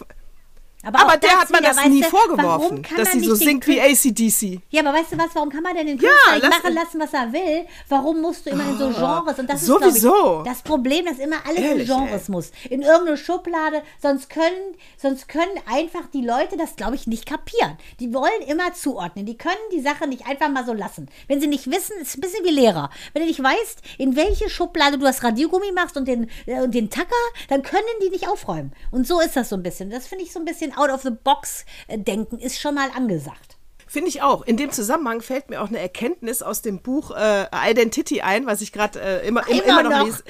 [0.86, 3.80] Aber, aber der hat man wieder, das nie du, vorgeworfen, dass sie so singt wie
[3.80, 4.62] ACDC.
[4.70, 7.00] Ja, aber weißt du was, warum kann man denn den Ja, Künstler lass- machen lassen,
[7.00, 7.66] was er will?
[7.88, 9.40] Warum musst du immer in so Genres?
[9.40, 10.40] Und das ist, sowieso.
[10.44, 12.32] ich, das Problem, dass immer alles Ehrlich, in Genres ey.
[12.32, 12.52] muss.
[12.70, 13.82] In irgendeine Schublade.
[14.02, 17.78] Sonst können, sonst können einfach die Leute das, glaube ich, nicht kapieren.
[18.02, 19.26] Die wollen immer zuordnen.
[19.26, 21.08] Die können die Sache nicht einfach mal so lassen.
[21.30, 22.90] Wenn sie nicht wissen, ist ein bisschen wie Lehrer.
[23.14, 26.76] Wenn du nicht weißt, in welche Schublade du das Radiergummi machst und den, äh, und
[26.76, 27.10] den Tacker,
[27.48, 28.74] dann können die nicht aufräumen.
[28.92, 29.90] Und so ist das so ein bisschen.
[29.90, 32.90] Das finde ich so ein bisschen out of the box äh, denken, ist schon mal
[32.96, 33.58] angesagt.
[33.88, 34.42] Finde ich auch.
[34.44, 38.62] In dem Zusammenhang fällt mir auch eine Erkenntnis aus dem Buch äh, Identity ein, was
[38.62, 40.06] ich gerade äh, immer, im- Immer immer, noch, noch.
[40.06, 40.24] lese.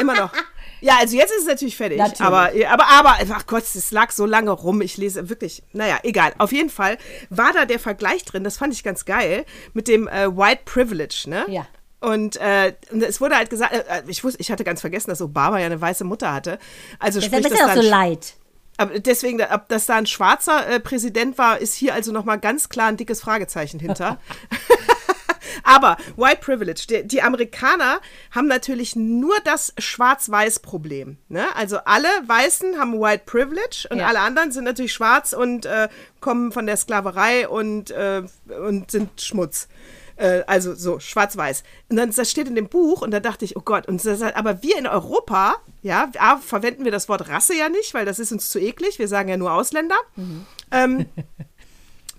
[0.00, 0.32] immer noch.
[0.80, 1.98] Ja, also jetzt ist es natürlich fertig.
[1.98, 2.20] Natürlich.
[2.20, 4.80] Aber, aber, aber, ach Gott, es lag so lange rum.
[4.80, 6.32] Ich lese wirklich, naja, egal.
[6.38, 6.98] Auf jeden Fall
[7.30, 11.24] war da der Vergleich drin, das fand ich ganz geil, mit dem äh, White Privilege,
[11.26, 11.44] ne?
[11.48, 11.66] Ja.
[11.98, 15.58] Und, äh, es wurde halt gesagt, äh, ich wusste, ich hatte ganz vergessen, dass Obama
[15.58, 16.60] ja eine weiße Mutter hatte.
[17.00, 18.34] Also Deshalb sprich, ist er dass auch so leid.
[18.78, 22.68] Aber deswegen, ob das da ein schwarzer äh, Präsident war, ist hier also nochmal ganz
[22.68, 24.18] klar ein dickes Fragezeichen hinter.
[25.64, 31.18] Aber White Privilege, die, die, Amerikaner haben natürlich nur das Schwarz-Weiß-Problem.
[31.28, 31.44] Ne?
[31.56, 34.06] Also alle Weißen haben White Privilege und Ja.
[34.06, 35.88] alle anderen sind natürlich schwarz und äh,
[36.20, 39.68] kommen von der Sklaverei und, äh, und sind Schmutz.
[40.18, 41.62] Äh, also so schwarz-weiß.
[41.88, 44.20] Und dann das steht in dem Buch und da dachte ich, oh Gott, und das,
[44.20, 48.18] aber wir in Europa, ja, A, verwenden wir das Wort Rasse ja nicht, weil das
[48.18, 48.98] ist uns zu eklig.
[48.98, 49.96] Wir sagen ja nur Ausländer.
[50.72, 51.24] Ähm, wir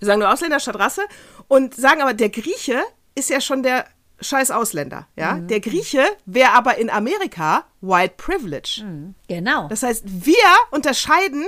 [0.06, 1.02] sagen nur Ausländer statt Rasse
[1.46, 2.82] und sagen aber, der Grieche
[3.14, 3.84] ist ja schon der
[4.22, 5.06] scheiß Ausländer.
[5.16, 5.38] Ja?
[5.38, 8.82] Der Grieche wäre aber in Amerika White Privilege.
[9.26, 9.68] Genau.
[9.68, 10.34] Das heißt, wir
[10.70, 11.46] unterscheiden,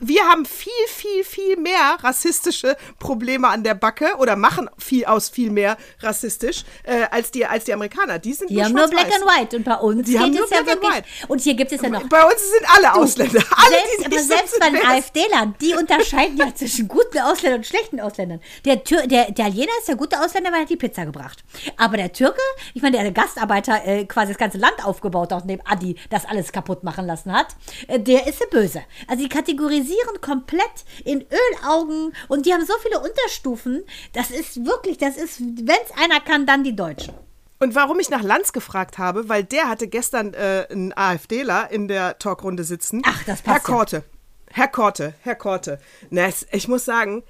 [0.00, 5.30] wir haben viel, viel, viel mehr rassistische Probleme an der Backe oder machen viel aus
[5.30, 8.18] viel mehr rassistisch äh, als, die, als die Amerikaner.
[8.18, 10.50] Die sind die nur haben nur Black and White und bei uns Die geht es
[10.50, 10.90] ja wirklich.
[10.90, 11.08] White.
[11.28, 13.40] Und hier gibt es ja noch Bei uns sind alle Ausländer.
[13.50, 18.00] Alle, selbst, aber selbst bei den AfD-Lern, die unterscheiden ja zwischen guten Ausländern und schlechten
[18.00, 18.40] Ausländern.
[18.64, 21.44] Der, Tür, der, Italiener ist der gute Ausländer, weil er hat die Pizza gebracht.
[21.76, 22.40] Aber der Türke,
[22.74, 26.24] ich meine, der hat Gastarbeiter äh, quasi das ganze Land aufgebaut, auch neben Adi das
[26.24, 27.48] alles kaputt machen lassen hat,
[27.88, 28.82] äh, der ist der Böse.
[29.06, 33.84] Also die kategorisieren komplett in Ölaugen und die haben so viele Unterstufen.
[34.12, 37.14] Das ist wirklich, das ist, wenn es einer kann, dann die Deutschen.
[37.62, 41.88] Und warum ich nach Lanz gefragt habe, weil der hatte gestern äh, einen AfDler in
[41.88, 43.02] der Talkrunde sitzen.
[43.04, 43.74] Ach, das Herr passt ja.
[43.74, 44.04] Korte.
[44.52, 45.78] Herr Korte, Herr Korte.
[46.08, 47.22] Na, ich muss sagen,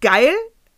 [0.00, 0.32] geil.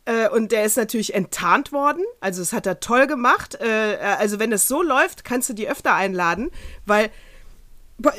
[0.05, 2.05] Äh, und der ist natürlich enttarnt worden.
[2.21, 3.57] Also, das hat er toll gemacht.
[3.61, 6.51] Äh, also, wenn es so läuft, kannst du die öfter einladen,
[6.87, 7.11] weil.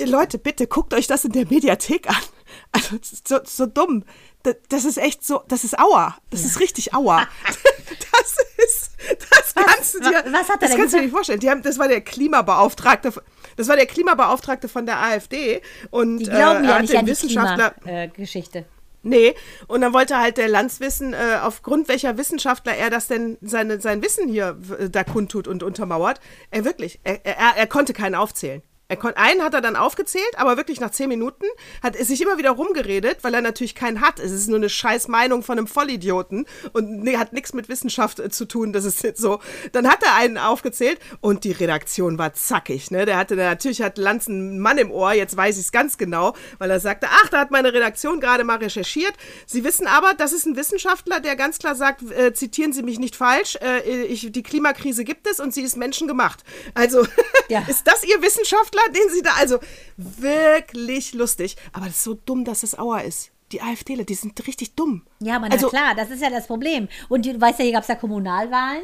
[0.06, 2.15] Leute, bitte guckt euch das in der Mediathek an.
[2.72, 4.04] Also, so, so dumm.
[4.43, 6.15] Das, das ist echt so, das ist Aua.
[6.30, 7.28] Das ist richtig Aua.
[8.12, 8.91] Das ist,
[9.30, 11.39] das kannst du dir, wa- was hat er das denn kannst du dir nicht vorstellen.
[11.39, 13.12] Die haben, das war der Klimabeauftragte,
[13.58, 17.12] das war der Klimabeauftragte von der AfD und Die glauben äh, ja nicht an die
[17.12, 18.65] Wissenschaftler, Klimageschichte.
[19.06, 19.36] Nee,
[19.68, 23.82] und dann wollte halt der Lanz wissen, äh, aufgrund welcher Wissenschaftler er das denn, seine,
[23.82, 26.22] sein Wissen hier äh, da kundtut und untermauert.
[26.52, 28.62] Er wirklich, er, er, er konnte keinen aufzählen.
[28.93, 31.45] Er kon einen hat er dann aufgezählt, aber wirklich nach zehn Minuten
[31.82, 34.19] hat er sich immer wieder rumgeredet, weil er natürlich keinen hat.
[34.19, 38.19] Es ist nur eine scheiß Meinung von einem Vollidioten und nee, hat nichts mit Wissenschaft
[38.19, 38.71] äh, zu tun.
[38.71, 39.39] Das ist jetzt so.
[39.71, 42.91] Dann hat er einen aufgezählt und die Redaktion war zackig.
[42.91, 43.08] Ne?
[43.08, 45.13] Der hatte natürlich hat Lanz einen Mann im Ohr.
[45.13, 48.43] Jetzt weiß ich es ganz genau, weil er sagte, ach, da hat meine Redaktion gerade
[48.43, 49.13] mal recherchiert.
[49.47, 52.99] Sie wissen aber, das ist ein Wissenschaftler, der ganz klar sagt, äh, zitieren Sie mich
[52.99, 56.43] nicht falsch, äh, ich, die Klimakrise gibt es und sie ist menschengemacht.
[56.75, 57.08] Also
[57.49, 57.63] Ja.
[57.67, 59.60] ist das Ihr Wissenschaftler, den Sie da, also
[59.98, 61.58] wirklich lustig.
[61.72, 63.32] Aber das ist so dumm, dass es Auer ist.
[63.52, 65.04] Die AfDler, die sind richtig dumm.
[65.19, 66.88] Ja, man, also, klar, das ist ja das Problem.
[67.10, 68.84] Und du weißt ja, hier gab es ja Kommunalwahlen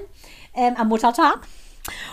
[0.53, 1.41] ähm, am Muttertag.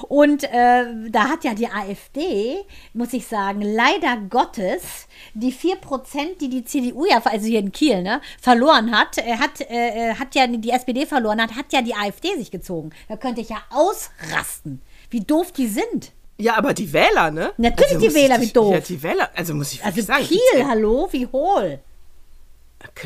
[0.09, 6.49] Und äh, da hat ja die AfD, muss ich sagen, leider Gottes, die 4%, die
[6.49, 10.47] die CDU ja, also hier in Kiel, ne, verloren hat, äh, hat, äh, hat ja
[10.47, 12.91] die SPD verloren hat, hat ja die AfD sich gezogen.
[13.09, 16.13] Da könnte ich ja ausrasten, wie doof die sind.
[16.39, 17.53] Ja, aber die Wähler, ne?
[17.57, 18.75] Natürlich die muss ich Wähler, wie doof.
[18.75, 20.25] Ja, die Wähler, also muss ich Also sagen.
[20.25, 21.81] Kiel, hallo, wie hohl.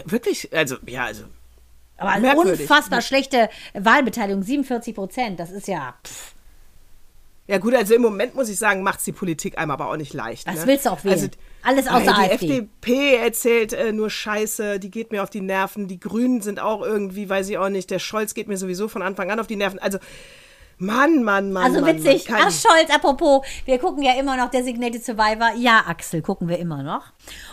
[0.04, 1.24] Wirklich, also, ja, also.
[1.96, 2.62] Aber Merkwürdig.
[2.62, 5.94] unfassbar schlechte Wahlbeteiligung, 47 Prozent, das ist ja...
[6.04, 6.34] Pff.
[7.50, 10.14] Ja, gut, also im Moment muss ich sagen, macht die Politik einem aber auch nicht
[10.14, 10.46] leicht.
[10.46, 10.66] Was ne?
[10.68, 11.14] willst du auch wählen?
[11.14, 11.28] Also,
[11.64, 12.58] Alles außer die AfD.
[12.58, 15.88] FDP erzählt äh, nur Scheiße, die geht mir auf die Nerven.
[15.88, 17.90] Die Grünen sind auch irgendwie, weiß ich auch nicht.
[17.90, 19.80] Der Scholz geht mir sowieso von Anfang an auf die Nerven.
[19.80, 19.98] Also,
[20.80, 21.64] Mann, Mann, Mann.
[21.64, 22.28] Also Mann, witzig.
[22.30, 25.52] Mann, Ach, Scholz, apropos, wir gucken ja immer noch Designated Survivor.
[25.56, 27.04] Ja, Axel, gucken wir immer noch.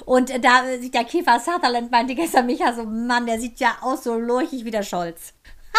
[0.06, 3.60] Und äh, da äh, sieht der Kiefer Sutherland, meinte gestern Micha so, Mann, der sieht
[3.60, 5.34] ja aus so lurchig wie der Scholz.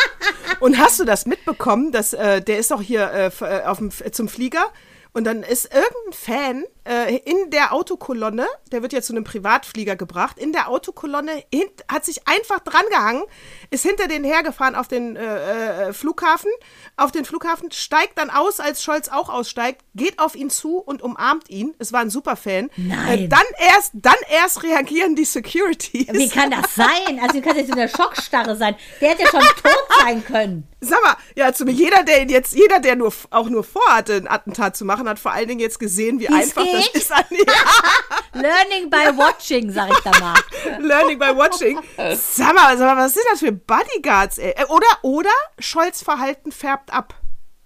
[0.60, 3.90] Und hast du das mitbekommen, dass äh, der ist doch hier äh, äh, auf dem,
[3.90, 4.66] zum Flieger
[5.14, 9.94] und dann ist irgendein Fan äh, in der Autokolonne, der wird ja zu einem Privatflieger
[9.94, 13.24] gebracht, in der Autokolonne hint, hat sich einfach drangehangen,
[13.70, 16.50] ist hinter den hergefahren auf den äh, äh, Flughafen,
[16.96, 21.02] auf den Flughafen, steigt dann aus, als Scholz auch aussteigt, geht auf ihn zu und
[21.02, 21.74] umarmt ihn.
[21.78, 22.70] Es war ein Superfan.
[22.76, 23.24] Nein.
[23.24, 26.08] Äh, dann erst, dann erst reagieren die Securities.
[26.10, 27.20] Wie kann das sein?
[27.20, 28.76] Also, wie kann jetzt in der Schockstarre sein?
[29.00, 30.68] Der hätte ja schon tot sein können.
[30.80, 34.28] Sag mal, ja, zu mir, jeder, der jetzt, jeder, der nur auch nur vorhatte, ein
[34.28, 37.02] Attentat zu machen, hat vor allen Dingen jetzt gesehen, wie Wie's einfach das geht?
[37.02, 37.12] ist.
[37.12, 40.34] An, ja, Learning by watching, sag ich da mal.
[40.80, 41.78] Learning by watching.
[41.96, 44.50] Sag mal, sag mal, was sind das für Bodyguards, ey?
[44.56, 47.14] Äh, Oder, oder Scholz Verhalten färbt ab.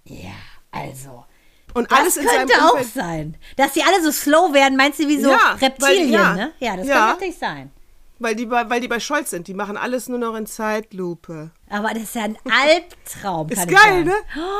[0.05, 0.31] Ja,
[0.71, 1.25] also.
[1.73, 2.93] Und Das alles in seinem könnte auch Umfeld.
[2.93, 3.37] sein.
[3.57, 6.33] Dass die alle so slow werden, meinst du, wie so Ja, weil- Reptilien, ja.
[6.35, 6.53] ne?
[6.59, 6.93] Ja, das Ja.
[6.95, 7.71] kann natürlich sein.
[8.23, 9.47] Weil die, bei, weil die bei Scholz sind.
[9.49, 11.51] Die machen alles nur noch in Zeitlupe.
[11.69, 14.03] Aber das ist ja ein Albtraum, Ist geil, sagen.
[14.05, 14.13] ne?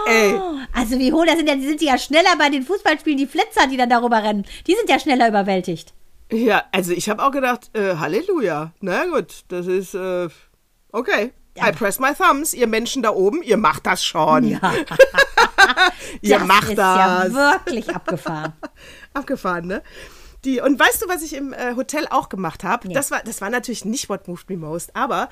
[0.07, 0.33] Ey.
[0.35, 3.25] Oh, Also wie hoch, das sind ja, die sind ja schneller bei den Fußballspielen, die
[3.27, 4.45] Flitzer, die dann darüber rennen.
[4.67, 5.93] Die sind ja schneller überwältigt.
[6.31, 8.71] Ja, also ich habe auch gedacht, äh, Halleluja.
[8.81, 10.27] Na gut, das ist, äh,
[10.91, 11.31] okay.
[11.57, 12.53] I press my thumbs.
[12.53, 14.43] Ihr Menschen da oben, ihr macht das schon.
[14.49, 14.59] Ja.
[16.21, 17.31] ihr das macht ist das.
[17.31, 17.33] ja
[17.65, 18.53] wirklich abgefahren.
[19.13, 19.83] Abgefahren, ne?
[20.45, 22.87] Die, und weißt du, was ich im äh, Hotel auch gemacht habe?
[22.87, 22.93] Nee.
[22.93, 25.29] Das, war, das war natürlich nicht What Moved Me Most, aber.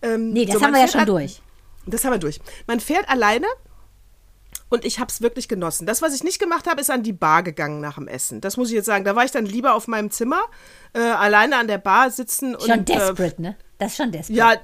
[0.00, 1.42] Ähm, Nee, das so, haben wir ja schon durch.
[1.86, 2.40] Das haben wir durch.
[2.66, 3.46] Man fährt alleine
[4.70, 5.86] und ich habe es wirklich genossen.
[5.86, 8.40] Das, was ich nicht gemacht habe, ist an die Bar gegangen nach dem Essen.
[8.40, 9.04] Das muss ich jetzt sagen.
[9.04, 10.42] Da war ich dann lieber auf meinem Zimmer,
[10.94, 12.56] äh, alleine an der Bar sitzen.
[12.58, 13.56] Schon und, äh, desperate, ne?
[13.78, 14.38] Das ist schon desperate.
[14.38, 14.56] ja,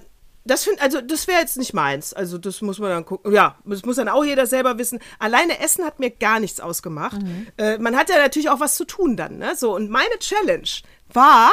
[0.44, 2.12] das find, also das wäre jetzt nicht meins.
[2.12, 3.32] Also das muss man dann gucken.
[3.32, 4.98] Ja, das muss dann auch jeder selber wissen.
[5.18, 7.20] Alleine essen hat mir gar nichts ausgemacht.
[7.22, 7.46] Mhm.
[7.58, 9.38] Äh, man hat ja natürlich auch was zu tun dann.
[9.38, 9.54] Ne?
[9.56, 10.68] So und meine Challenge
[11.12, 11.50] war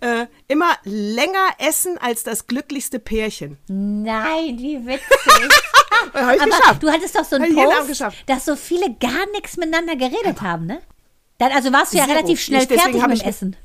[0.00, 3.56] äh, immer länger essen als das glücklichste Pärchen.
[3.68, 5.52] Nein, wie witzig.
[6.12, 6.82] Aber geschafft.
[6.82, 10.80] du hattest doch so einen Post, dass so viele gar nichts miteinander geredet haben, ne?
[11.38, 12.16] Dann, also warst du ja Zero.
[12.16, 13.56] relativ schnell Ich- fertig mit ich dem mit- Essen.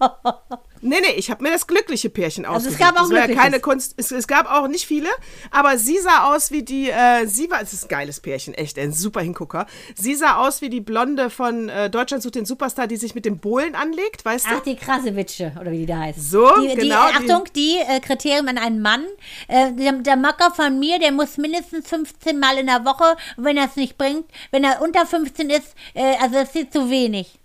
[0.80, 2.94] Nee, nee, ich habe mir das glückliche Pärchen Also es ausgesucht.
[2.94, 3.94] gab auch war ja keine Kunst.
[3.96, 5.08] Es, es gab auch nicht viele,
[5.50, 8.78] aber sie sah aus wie die, äh, sie war, es ist ein geiles Pärchen, echt,
[8.78, 9.66] ein super Hingucker.
[9.96, 13.24] Sie sah aus wie die Blonde von äh, Deutschland sucht den Superstar, die sich mit
[13.24, 14.50] dem Bohlen anlegt, weißt du?
[14.56, 16.30] Ach, die Krasewitsche, oder wie die da heißt.
[16.30, 19.04] So, die, die, genau, äh, Achtung, die äh, Kriterien an einen Mann.
[19.48, 23.56] Äh, der, der Macker von mir, der muss mindestens 15 Mal in der Woche, wenn
[23.56, 27.37] er es nicht bringt, wenn er unter 15 ist, äh, also das ist zu wenig.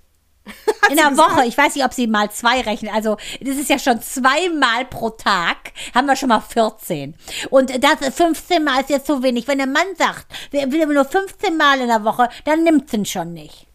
[0.90, 2.94] In der Woche, ich weiß nicht, ob sie mal zwei rechnen.
[2.94, 7.16] Also, das ist ja schon zweimal pro Tag, haben wir schon mal 14.
[7.50, 9.48] Und das 15 Mal ist jetzt zu wenig.
[9.48, 12.98] Wenn der Mann sagt, wir will nur 15 Mal in der Woche, dann nimmt sie
[12.98, 13.68] ihn schon nicht.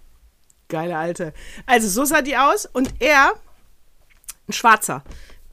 [0.68, 1.32] Geile Alte.
[1.64, 3.32] Also so sah die aus und er,
[4.46, 5.02] ein Schwarzer,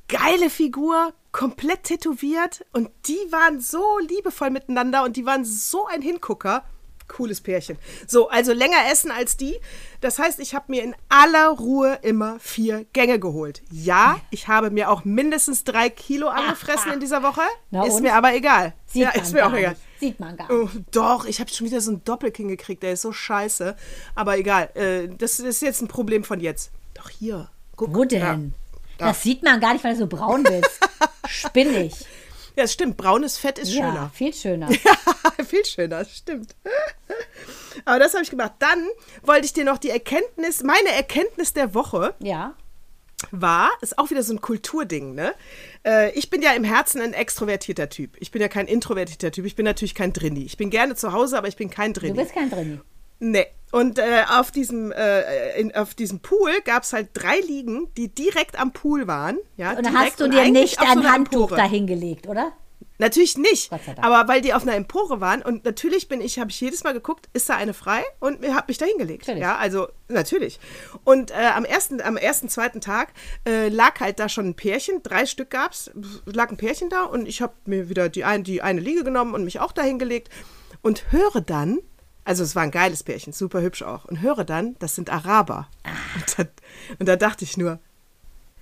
[0.10, 6.02] geile Figur, komplett tätowiert und die waren so liebevoll miteinander und die waren so ein
[6.02, 6.64] Hingucker.
[7.08, 7.78] Cooles Pärchen.
[8.08, 9.60] So, also länger essen als die.
[10.02, 13.62] Das heißt, ich habe mir in aller Ruhe immer vier Gänge geholt.
[13.72, 17.42] Ja, ich habe mir auch mindestens drei Kilo angefressen in dieser Woche.
[17.72, 18.04] Na ist und?
[18.04, 18.74] mir aber egal.
[18.86, 19.70] Sieht ja, man ist mir gar auch egal.
[19.72, 19.82] nicht.
[20.00, 20.76] Sieht man gar nicht.
[20.76, 23.76] Oh, doch, ich habe schon wieder so einen Doppelking gekriegt, der ist so scheiße.
[24.16, 26.72] Aber egal, äh, das ist jetzt ein Problem von jetzt.
[26.94, 27.94] Doch hier, guck.
[27.94, 28.54] Wo denn?
[29.00, 29.08] Ja.
[29.08, 30.80] Das sieht man gar nicht, weil du so braun bist.
[31.28, 32.06] Spinnig.
[32.56, 34.12] Ja, es stimmt, braunes Fett ist Ja, schöner.
[34.14, 34.70] viel schöner.
[35.48, 36.56] Viel schöner, stimmt.
[37.86, 38.54] Aber das habe ich gemacht.
[38.60, 38.88] Dann
[39.24, 42.56] wollte ich dir noch die Erkenntnis, meine Erkenntnis der Woche Ja.
[43.32, 45.34] war, ist auch wieder so ein Kulturding, ne?
[45.86, 48.16] Äh, ich bin ja im Herzen ein extrovertierter Typ.
[48.20, 49.46] Ich bin ja kein introvertierter Typ.
[49.46, 50.44] Ich bin natürlich kein Drinni.
[50.46, 52.18] Ich bin gerne zu Hause, aber ich bin kein Du Drinni.
[52.18, 52.80] bist kein Drini.
[53.20, 53.48] Nee.
[53.72, 58.08] Und äh, auf, diesem, äh, in, auf diesem Pool gab es halt drei Liegen, die
[58.08, 59.38] direkt am Pool waren.
[59.58, 61.58] Ja, Und hast du dir nicht so ein einer Handtuch Empore.
[61.58, 62.54] dahingelegt, oder?
[62.98, 63.72] Natürlich nicht.
[64.02, 66.94] Aber weil die auf einer Empore waren und natürlich bin ich, habe ich jedes Mal
[66.94, 69.24] geguckt, ist da eine frei und habe mich da hingelegt.
[69.24, 69.42] Natürlich.
[69.42, 70.60] Ja, also natürlich.
[71.04, 73.10] Und äh, am ersten, am ersten, zweiten Tag
[73.46, 75.92] äh, lag halt da schon ein Pärchen, drei Stück gab's,
[76.26, 79.34] lag ein Pärchen da und ich habe mir wieder die, ein, die eine Liege genommen
[79.34, 80.30] und mich auch da hingelegt
[80.82, 81.80] und höre dann,
[82.26, 85.70] also es war ein geiles Pärchen, super hübsch auch, und höre dann, das sind Araber.
[86.16, 86.44] Und, da,
[87.00, 87.80] und da dachte ich nur,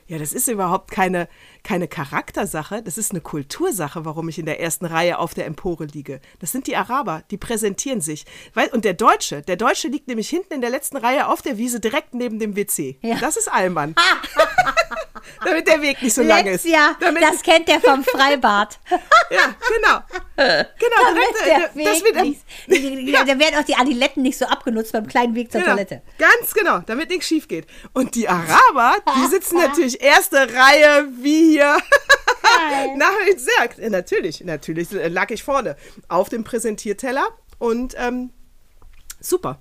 [0.05, 1.29] ja, das ist überhaupt keine,
[1.63, 5.85] keine Charaktersache, das ist eine Kultursache, warum ich in der ersten Reihe auf der Empore
[5.85, 6.19] liege.
[6.39, 8.25] Das sind die Araber, die präsentieren sich.
[8.73, 11.79] Und der Deutsche, der Deutsche liegt nämlich hinten in der letzten Reihe auf der Wiese
[11.79, 12.97] direkt neben dem WC.
[13.01, 13.17] Ja.
[13.19, 13.95] Das ist Allmann.
[15.45, 16.65] Damit der Weg nicht so lang ist.
[16.99, 18.79] Damit, das kennt der vom Freibad.
[18.89, 19.99] ja, genau.
[20.35, 24.45] Genau, Damit direkt, der äh, Weg wird, nicht, da werden auch die Adiletten nicht so
[24.45, 26.01] abgenutzt beim kleinen Weg zur Genau, Toilette.
[26.17, 27.67] ganz genau, damit nichts schief geht.
[27.93, 31.77] Und die Araber, die sitzen natürlich erste Reihe wie hier.
[32.95, 33.05] Na,
[33.35, 35.75] sehr, ja, natürlich, natürlich lag ich vorne
[36.07, 37.27] auf dem Präsentierteller
[37.59, 38.31] und ähm,
[39.19, 39.59] super.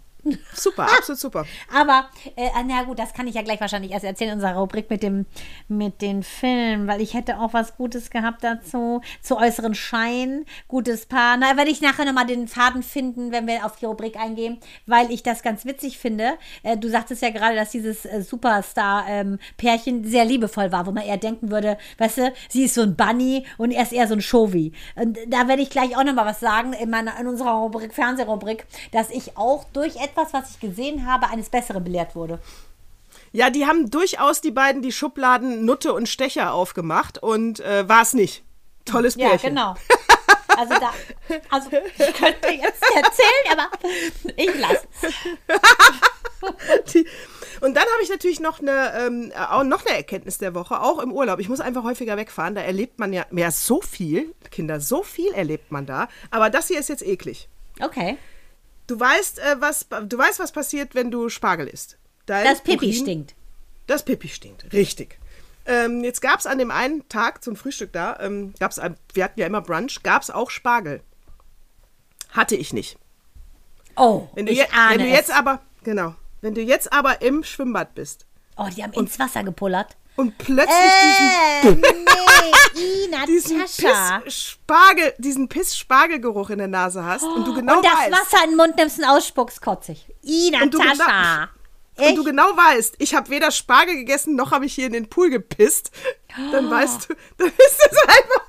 [0.54, 1.46] Super, absolut super.
[1.74, 4.88] Aber, äh, na gut, das kann ich ja gleich wahrscheinlich erst erzählen in unserer Rubrik
[4.88, 5.26] mit dem
[5.68, 9.00] mit den Filmen, weil ich hätte auch was Gutes gehabt dazu.
[9.20, 11.36] Zu äußeren Schein, gutes Paar.
[11.36, 15.10] Na, werde ich nachher nochmal den Faden finden, wenn wir auf die Rubrik eingehen, weil
[15.10, 16.34] ich das ganz witzig finde.
[16.62, 21.16] Äh, du sagtest ja gerade, dass dieses äh, Superstar-Pärchen sehr liebevoll war, wo man eher
[21.16, 24.22] denken würde, weißt du, sie ist so ein Bunny und er ist eher so ein
[24.22, 24.72] Shovi.
[24.94, 28.66] Und da werde ich gleich auch nochmal was sagen in, meiner, in unserer Rubrik, Fernsehrubrik,
[28.92, 32.38] dass ich auch durch etwas, was ich gesehen habe, eines Besseren belehrt wurde.
[33.32, 38.02] Ja, die haben durchaus die beiden die Schubladen Nutte und Stecher aufgemacht und äh, war
[38.02, 38.42] es nicht.
[38.84, 39.50] Tolles Ja, Pärchen.
[39.50, 39.74] genau.
[40.54, 40.92] Also da,
[41.48, 43.70] also ich könnte jetzt erzählen, aber
[44.36, 46.94] ich lasse es.
[47.62, 50.98] Und dann habe ich natürlich noch eine, ähm, auch noch eine Erkenntnis der Woche, auch
[50.98, 51.38] im Urlaub.
[51.38, 55.32] Ich muss einfach häufiger wegfahren, da erlebt man ja, ja so viel, Kinder, so viel
[55.32, 56.08] erlebt man da.
[56.30, 57.48] Aber das hier ist jetzt eklig.
[57.80, 58.18] Okay.
[58.86, 61.98] Du weißt, äh, was, du weißt, was passiert, wenn du Spargel isst.
[62.26, 63.34] Dein Das Pipi Urin- stinkt.
[63.86, 65.18] Das Pipi stinkt, richtig.
[65.66, 68.80] Ähm, jetzt gab es an dem einen Tag zum Frühstück da, ähm, gab's,
[69.14, 71.00] wir hatten ja immer Brunch, gab es auch Spargel.
[72.30, 72.98] Hatte ich nicht.
[73.96, 75.34] Oh, Wenn du, ich je, ahne wenn du jetzt es.
[75.34, 78.26] aber, genau, wenn du jetzt aber im Schwimmbad bist
[78.56, 79.96] Oh, die haben ins Wasser gepullert.
[80.16, 81.80] Und plötzlich Äh, nee,
[82.74, 84.18] diesen, i, diesen Natascha.
[84.20, 88.50] Piss-Spargel, diesen Piss-Spargelgeruch in der Nase hast und du genau und das weißt, Wasser in
[88.50, 90.06] den Mund nimmst und ausspuckst, kotzig.
[90.24, 91.48] I, Und du Natascha.
[91.96, 95.08] und du genau weißt, ich habe weder Spargel gegessen, noch habe ich hier in den
[95.08, 95.90] Pool gepisst,
[96.52, 98.42] dann weißt du, dann ist es einfach.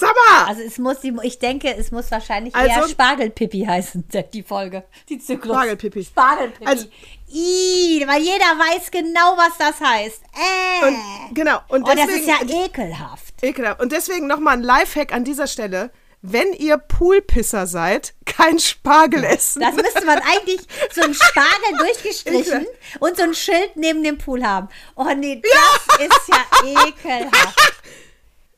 [0.00, 0.46] Mal!
[0.46, 4.84] Also es muss, die- ich denke, es muss wahrscheinlich Also- eher Spargelpipi heißen, die Folge,
[5.08, 5.54] die Zyklus.
[5.54, 6.04] Spargelpipi.
[6.04, 6.66] Spargelpipi.
[6.66, 6.86] Also-
[7.32, 10.22] I, weil jeder weiß genau, was das heißt.
[10.34, 10.86] Äh.
[10.86, 13.34] Und, genau, und oh, das deswegen, ist ja ekelhaft.
[13.42, 13.80] ekelhaft.
[13.80, 15.90] Und deswegen nochmal ein Lifehack an dieser Stelle.
[16.26, 19.60] Wenn ihr Poolpisser seid, kein Spargel essen.
[19.60, 20.60] Das müsste man eigentlich
[20.94, 22.66] so ein Spargel durchgestrichen
[23.00, 24.68] und so ein Schild neben dem Pool haben.
[24.96, 27.72] Oh nee, das ist ja ekelhaft.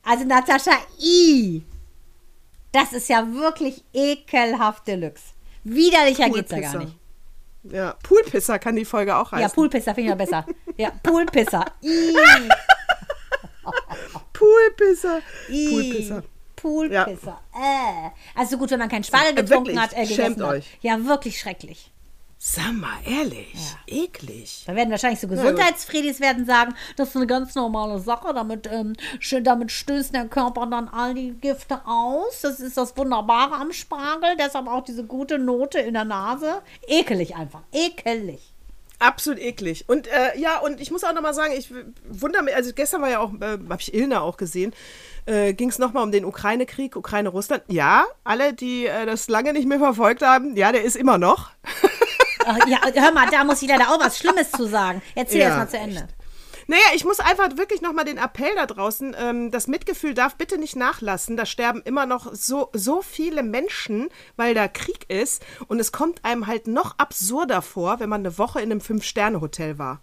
[0.07, 1.63] Also Natascha, i.
[2.73, 5.23] Das ist ja wirklich ekelhaft Deluxe.
[5.65, 6.95] Widerlicher geht's ja gar nicht.
[7.65, 9.43] Ja, Poolpisser kann die Folge auch heißen.
[9.43, 10.47] Ja, Poolpisser finde ich ja besser.
[10.77, 11.65] Ja, Poolpisser.
[11.83, 12.15] I.
[14.33, 15.21] Poolpisser.
[15.49, 15.69] I.
[15.71, 16.23] Poolpisser.
[16.55, 17.41] Poolpisser.
[17.55, 18.11] Äh.
[18.39, 20.49] Also gut, wenn man keinen Spargel Äh, getrunken wirklich, hat, äh, schämt hat.
[20.49, 20.79] euch.
[20.83, 21.93] Ja, wirklich schrecklich.
[22.49, 23.57] Sag mal, ehrlich.
[23.89, 24.63] Eklig.
[24.69, 25.37] Da werden wahrscheinlich so gut.
[25.37, 30.27] Gesundheitsfredis werden sagen, das ist eine ganz normale Sache, damit, ähm, schön- damit stößt der
[30.29, 32.43] Körper dann all die Gifte aus.
[32.43, 36.63] Das ist das Wunderbare am Spargel, deshalb auch diese gute Note in der Nase.
[36.87, 38.53] Ekelig einfach, ekelig.
[39.01, 39.85] Absolut eklig.
[39.89, 41.73] Und äh, ja, und ich muss auch nochmal sagen, ich
[42.09, 44.73] wundere mich, also gestern war ja auch, äh, habe ich Ilna auch gesehen,
[45.27, 47.65] äh, ging es nochmal um den Ukraine-Krieg, Ukraine-Russland.
[47.67, 51.51] Ja, alle, die äh, das lange nicht mehr verfolgt haben, ja, der ist immer noch.
[52.47, 55.03] Ach, ja, hör mal, da muss ich leider auch was Schlimmes zu sagen.
[55.15, 56.09] Erzähl Ja, erst mal zu Ende.
[56.69, 60.59] Naja, ich muss einfach wirklich nochmal den Appell da draußen, ähm, das Mitgefühl darf bitte
[60.59, 61.37] nicht nachlassen.
[61.37, 65.45] Da sterben immer noch so, so viele Menschen, weil da Krieg ist.
[65.69, 69.79] Und es kommt einem halt noch absurder vor, wenn man eine Woche in einem Fünf-Sterne-Hotel
[69.79, 70.01] war.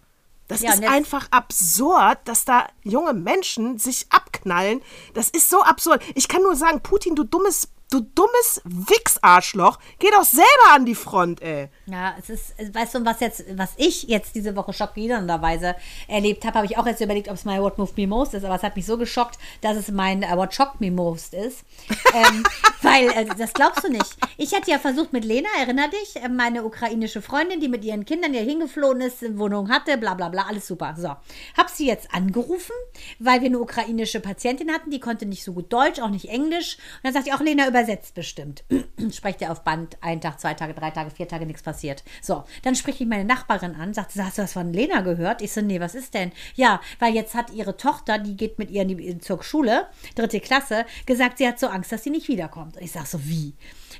[0.48, 4.80] Das Ja, ist jetzt- einfach absurd, dass da junge Menschen sich abknallen.
[5.14, 6.02] Das ist so absurd.
[6.14, 10.94] Ich kann nur sagen, Putin, du dummes, du dummes Wichsarschloch, geh doch selber an die
[10.94, 11.68] Front, ey.
[11.86, 15.76] Ja, es ist, weißt du, was jetzt, was ich jetzt diese Woche schockierenderweise
[16.08, 18.44] erlebt habe, habe ich auch jetzt überlegt, ob es mein What Moved Me Most ist,
[18.44, 21.64] aber es hat mich so geschockt, dass es mein äh, What Shocked Me Most ist.
[22.12, 22.42] ähm,
[22.82, 24.16] weil, äh, das glaubst du nicht.
[24.36, 28.04] Ich hatte ja versucht mit Lena, erinner dich, äh, meine ukrainische Freundin, die mit ihren
[28.04, 30.94] Kindern hier hingeflohen ist, Wohnung hatte, bla bla bla, alles super.
[30.98, 31.08] So.
[31.56, 32.74] Hab sie jetzt angerufen,
[33.18, 36.76] weil wir eine ukrainische Patientin hatten, die konnte nicht so gut Deutsch, auch nicht Englisch.
[36.76, 38.62] Und dann sagte ich auch, Lena übersetzt bestimmt.
[39.12, 42.04] Sprecht ihr auf Band, ein Tag, zwei Tage, drei Tage, vier Tage, nichts passiert.
[42.22, 45.42] So, dann spreche ich meine Nachbarin an, sagt, hast du was von Lena gehört?
[45.42, 46.30] Ich so, nee, was ist denn?
[46.54, 50.38] Ja, weil jetzt hat ihre Tochter, die geht mit ihr in die, zur Schule, dritte
[50.38, 52.76] Klasse, gesagt, sie hat so Angst, dass sie nicht wiederkommt.
[52.76, 53.54] Und ich sag so, wie?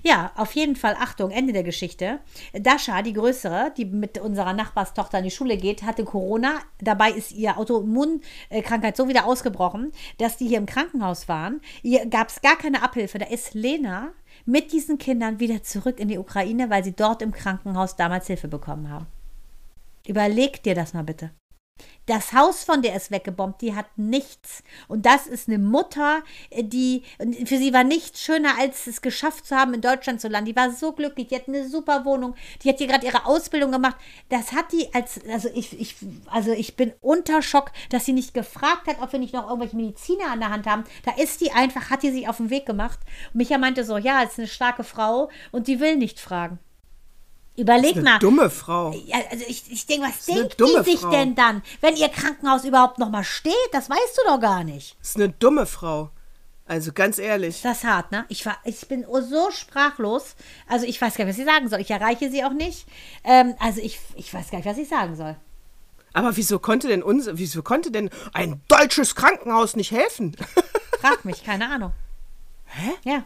[0.06, 2.20] Ja, auf jeden Fall, Achtung, Ende der Geschichte.
[2.52, 6.58] Dasha, die Größere, die mit unserer Nachbarstochter in die Schule geht, hatte Corona.
[6.78, 11.62] Dabei ist ihr Autoimmunkrankheit so wieder ausgebrochen, dass die hier im Krankenhaus waren.
[11.82, 13.18] Ihr gab es gar keine Abhilfe.
[13.18, 14.12] Da ist Lena
[14.44, 18.48] mit diesen Kindern wieder zurück in die Ukraine, weil sie dort im Krankenhaus damals Hilfe
[18.48, 19.06] bekommen haben.
[20.06, 21.30] Überleg dir das mal bitte.
[22.06, 24.62] Das Haus von der ist weggebombt, die hat nichts.
[24.88, 27.02] Und das ist eine Mutter, äh, die,
[27.46, 30.50] für sie war nichts schöner, als es geschafft zu haben, in Deutschland zu landen.
[30.50, 33.72] Die war so glücklich, die hat eine super Wohnung, die hat hier gerade ihre Ausbildung
[33.72, 33.96] gemacht.
[34.28, 35.96] Das hat die als, also ich, ich,
[36.26, 39.76] also ich bin unter Schock, dass sie nicht gefragt hat, ob wir nicht noch irgendwelche
[39.76, 40.84] Mediziner an der Hand haben.
[41.04, 42.98] Da ist die einfach, hat die sich auf den Weg gemacht.
[43.32, 46.58] Und Micha meinte so, ja, ist eine starke Frau und die will nicht fragen.
[47.56, 48.18] Überleg Eine mal.
[48.18, 48.88] dumme Frau.
[49.30, 51.10] Also ich, ich denke, was denkt die sich Frau.
[51.10, 53.54] denn dann, wenn ihr Krankenhaus überhaupt noch mal steht?
[53.70, 54.96] Das weißt du doch gar nicht.
[54.98, 56.10] Das ist eine dumme Frau.
[56.66, 57.62] Also ganz ehrlich.
[57.62, 58.24] Das ist hart, ne?
[58.28, 60.34] Ich, war, ich bin so sprachlos.
[60.66, 61.80] Also ich weiß gar nicht, was ich sagen soll.
[61.80, 62.86] Ich erreiche sie auch nicht.
[63.22, 65.36] Ähm, also ich, ich weiß gar nicht, was ich sagen soll.
[66.12, 70.36] Aber wieso konnte denn unser, wieso konnte denn ein deutsches Krankenhaus nicht helfen?
[71.00, 71.92] Frag mich, keine Ahnung.
[72.66, 72.90] Hä?
[73.04, 73.24] Ja.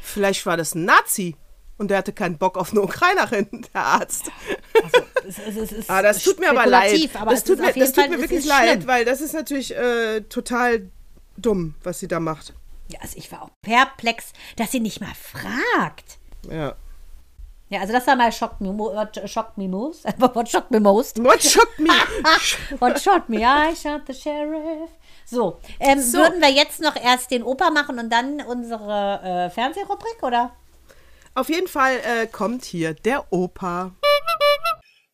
[0.00, 1.36] Vielleicht war das ein Nazi
[1.80, 4.30] und der hatte keinen Bock auf eine Ukrainerin, der Arzt.
[4.82, 7.08] Also, es, es, es ist Ah, das tut mir aber leid.
[7.18, 8.86] Aber das tut mir, das tut Fall- mir wirklich leid, schlimm.
[8.86, 10.88] weil das ist natürlich äh, total
[11.36, 12.52] dumm, was sie da macht.
[12.88, 16.18] Ja, also ich war auch perplex, dass sie nicht mal fragt.
[16.50, 16.74] Ja.
[17.70, 20.04] Ja, also das war mal Shock Me, what shocked me most.
[20.18, 21.18] What shocked me most.
[21.24, 21.88] What shocked me?
[22.80, 23.38] What shot me?
[23.38, 24.90] I shot the sheriff.
[25.24, 26.18] So, ähm, So.
[26.18, 30.50] würden wir jetzt noch erst den Opa machen und dann unsere äh, Fernsehrubrik, oder?
[31.34, 33.92] Auf jeden Fall äh, kommt hier der Opa.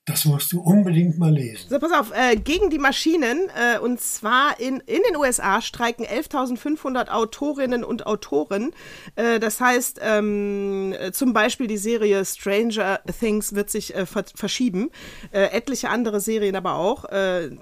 [0.07, 1.69] Das musst du unbedingt mal lesen.
[1.69, 6.07] So, pass auf, äh, gegen die Maschinen, äh, und zwar in, in den USA streiken
[6.07, 8.73] 11.500 Autorinnen und Autoren.
[9.17, 14.25] Äh, das heißt, ähm, äh, zum Beispiel die Serie Stranger Things wird sich äh, ver
[14.33, 14.91] verschieben.
[15.33, 17.05] Äh, etliche andere Serien aber auch.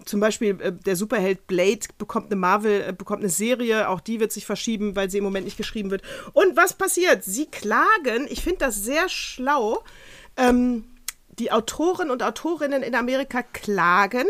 [0.04, 4.44] Zum Beispiel der Superheld Blade bekommt eine Marvel, bekommt eine Serie, auch die wird sich
[4.44, 6.02] verschieben, weil sie im Moment nicht geschrieben wird.
[6.32, 7.24] Und was passiert?
[7.24, 9.82] Sie klagen, ich finde das sehr schlau.
[10.36, 10.84] Ähm,
[11.38, 14.26] die Autoren und Autorinnen in Amerika klagen,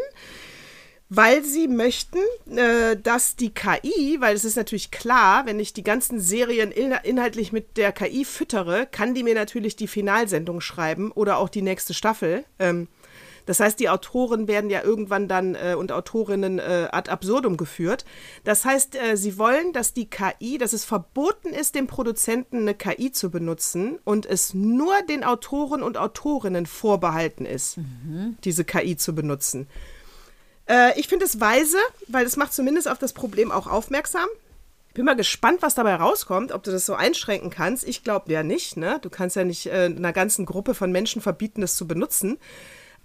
[1.09, 2.19] weil sie möchten,
[2.57, 6.93] äh, dass die KI, weil es ist natürlich klar, wenn ich die ganzen Serien in,
[7.03, 11.63] inhaltlich mit der KI füttere, kann die mir natürlich die Finalsendung schreiben oder auch die
[11.63, 12.45] nächste Staffel.
[12.59, 12.89] Ähm,
[13.47, 18.05] das heißt, die Autoren werden ja irgendwann dann äh, und Autorinnen äh, ad absurdum geführt.
[18.45, 22.75] Das heißt, äh, sie wollen, dass die KI, dass es verboten ist, dem Produzenten eine
[22.75, 27.79] KI zu benutzen und es nur den Autoren und Autorinnen vorbehalten ist,
[28.45, 29.69] diese KI zu benutzen.
[30.69, 31.79] Äh, ich finde es weise,
[32.09, 34.27] weil es macht zumindest auf das Problem auch aufmerksam.
[34.95, 37.87] Bin mal gespannt, was dabei rauskommt, ob du das so einschränken kannst.
[37.87, 39.01] Ich glaube ja nicht, ne?
[39.03, 42.39] Du kannst ja nicht äh, einer ganzen Gruppe von Menschen verbieten, das zu benutzen.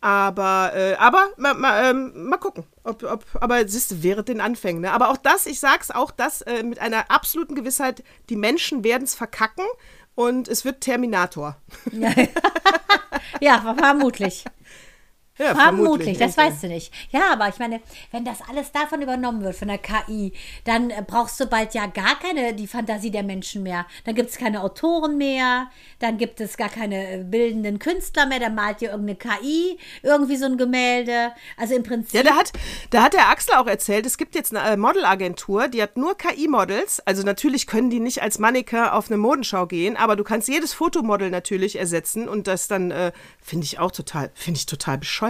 [0.02, 2.64] Aber, äh, aber mal, mal, ähm, mal gucken.
[2.84, 4.82] Ob, ob, aber siehst du, wäre den Anfängen.
[4.82, 4.92] Ne?
[4.92, 9.04] Aber auch das, ich sag's auch das äh, mit einer absoluten Gewissheit, die Menschen werden
[9.04, 9.66] es verkacken
[10.16, 11.58] und es wird Terminator.
[11.92, 12.14] Ja,
[13.42, 14.46] ja vermutlich.
[15.40, 16.52] Ja, Vermutlich, das irgendwie.
[16.52, 16.94] weißt du nicht.
[17.12, 17.80] Ja, aber ich meine,
[18.12, 20.34] wenn das alles davon übernommen wird, von der KI,
[20.66, 23.86] dann äh, brauchst du bald ja gar keine, die Fantasie der Menschen mehr.
[24.04, 25.70] Dann gibt es keine Autoren mehr,
[26.00, 30.36] dann gibt es gar keine äh, bildenden Künstler mehr, dann malt dir irgendeine KI irgendwie
[30.36, 31.32] so ein Gemälde.
[31.56, 32.16] Also im Prinzip.
[32.16, 32.52] Ja, da hat,
[32.90, 36.18] da hat der Axel auch erzählt, es gibt jetzt eine äh, Modelagentur, die hat nur
[36.18, 37.00] KI-Models.
[37.08, 40.74] Also natürlich können die nicht als Mannequin auf eine Modenschau gehen, aber du kannst jedes
[40.74, 45.29] Fotomodel natürlich ersetzen und das dann, äh, finde ich auch total, finde ich total bescheuert.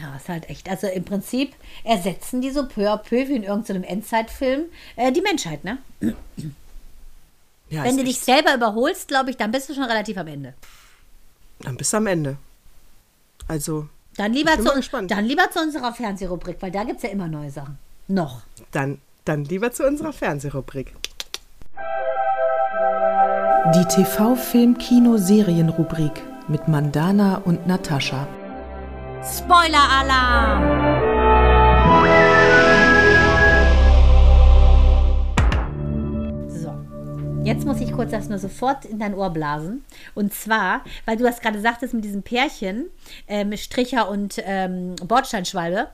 [0.00, 0.68] Ja, ist halt echt.
[0.68, 4.62] Also im Prinzip ersetzen die so peu à peu wie in irgendeinem Endzeitfilm
[4.96, 5.78] äh, die Menschheit, ne?
[7.70, 10.54] Ja, Wenn du dich selber überholst, glaube ich, dann bist du schon relativ am Ende.
[11.60, 12.38] Dann bis am Ende.
[13.46, 13.86] Also,
[14.16, 15.10] Dann lieber, bin zu, mal gespannt.
[15.10, 17.76] dann lieber zu unserer Fernsehrubrik, weil da gibt es ja immer neue Sachen.
[18.06, 18.40] Noch.
[18.72, 20.94] dann, dann lieber zu unserer Fernsehrubrik.
[23.74, 28.26] Die TV-Film-Kino-Serien-Rubrik mit Mandana und Natascha.
[29.30, 30.62] Spoiler-Alarm!
[36.48, 36.72] So.
[37.44, 39.84] Jetzt muss ich kurz das nur sofort in dein Ohr blasen.
[40.14, 42.86] Und zwar, weil du das gerade sagtest mit diesem Pärchen,
[43.26, 45.88] ähm, Stricher und ähm, Bordsteinschwalbe.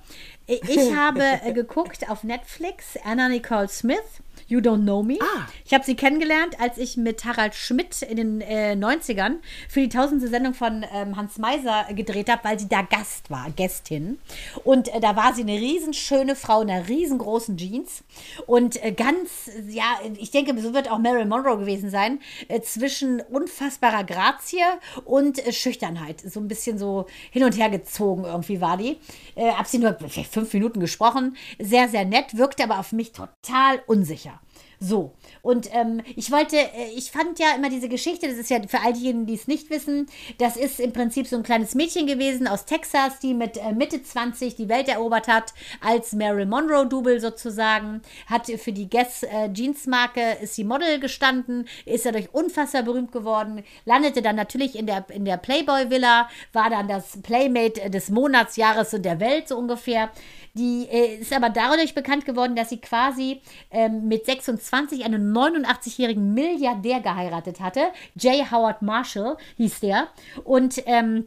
[0.47, 4.22] Ich ich habe äh, geguckt auf Netflix Anna Nicole Smith.
[4.49, 5.18] You Don't Know Me.
[5.20, 5.47] Ah.
[5.64, 9.36] Ich habe sie kennengelernt, als ich mit Harald Schmidt in den äh, 90ern
[9.68, 13.51] für die tausendste Sendung von ähm, Hans Meiser gedreht habe, weil sie da Gast war,
[13.51, 14.18] Gästin.
[14.64, 18.05] Und äh, da war sie eine riesenschöne Frau in einer riesengroßen Jeans.
[18.47, 19.84] Und äh, ganz, ja,
[20.18, 24.64] ich denke, so wird auch Marilyn Monroe gewesen sein, äh, zwischen unfassbarer Grazie
[25.05, 26.20] und äh, Schüchternheit.
[26.20, 28.99] So ein bisschen so hin und her gezogen irgendwie war die.
[29.34, 29.97] Äh, hab sie nur
[30.30, 31.36] fünf Minuten gesprochen.
[31.59, 34.40] Sehr, sehr nett, wirkte aber auf mich total unsicher.
[34.81, 38.61] So, und ähm, ich wollte, äh, ich fand ja immer diese Geschichte, das ist ja
[38.66, 40.07] für all diejenigen, die es nicht wissen,
[40.39, 44.03] das ist im Prinzip so ein kleines Mädchen gewesen aus Texas, die mit äh, Mitte
[44.03, 50.39] 20 die Welt erobert hat, als Marilyn Monroe-Double sozusagen, hat für die Guess äh, Jeans-Marke,
[50.43, 55.25] ist sie Model gestanden, ist dadurch unfassbar berühmt geworden, landete dann natürlich in der, in
[55.25, 60.11] der Playboy-Villa, war dann das Playmate des Monats, Jahres und der Welt so ungefähr.
[60.55, 63.40] Die äh, ist aber dadurch bekannt geworden, dass sie quasi
[63.70, 67.88] ähm, mit 26 einen 89-jährigen Milliardär geheiratet hatte.
[68.14, 68.50] J.
[68.52, 70.09] Howard Marshall hieß der.
[70.44, 71.26] Und ähm,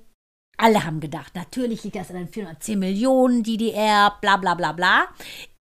[0.57, 5.07] alle haben gedacht, natürlich liegt das an den 410 Millionen, DDR, bla bla bla bla.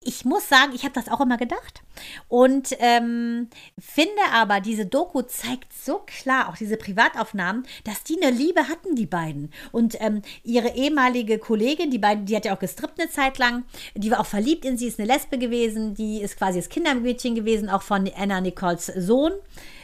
[0.04, 1.84] Ich muss sagen, ich habe das auch immer gedacht.
[2.28, 8.36] Und ähm, finde aber, diese Doku zeigt so klar, auch diese Privataufnahmen, dass die eine
[8.36, 9.52] Liebe hatten, die beiden.
[9.72, 13.64] Und ähm, ihre ehemalige Kollegin, die beiden, die hat ja auch gestrippt eine Zeit lang,
[13.94, 17.36] die war auch verliebt in sie, ist eine Lesbe gewesen, die ist quasi das Kindermädchen
[17.36, 19.34] gewesen, auch von Anna Nicoles Sohn.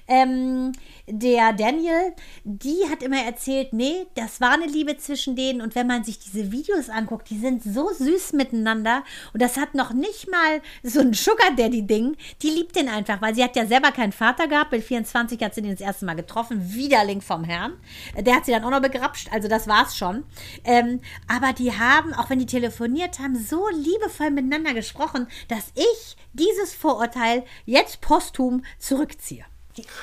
[0.07, 0.73] Ähm,
[1.07, 5.61] der Daniel, die hat immer erzählt, nee, das war eine Liebe zwischen denen.
[5.61, 9.03] Und wenn man sich diese Videos anguckt, die sind so süß miteinander.
[9.33, 13.21] Und das hat noch nicht mal so ein Sugar Daddy Ding, die liebt den einfach,
[13.21, 16.05] weil sie hat ja selber keinen Vater gehabt, mit 24 hat sie den das erste
[16.05, 17.73] Mal getroffen, Widerling vom Herrn,
[18.17, 20.23] der hat sie dann auch noch begrapscht, also das war's schon,
[20.63, 26.17] ähm, aber die haben, auch wenn die telefoniert haben, so liebevoll miteinander gesprochen, dass ich
[26.33, 29.45] dieses Vorurteil jetzt posthum zurückziehe.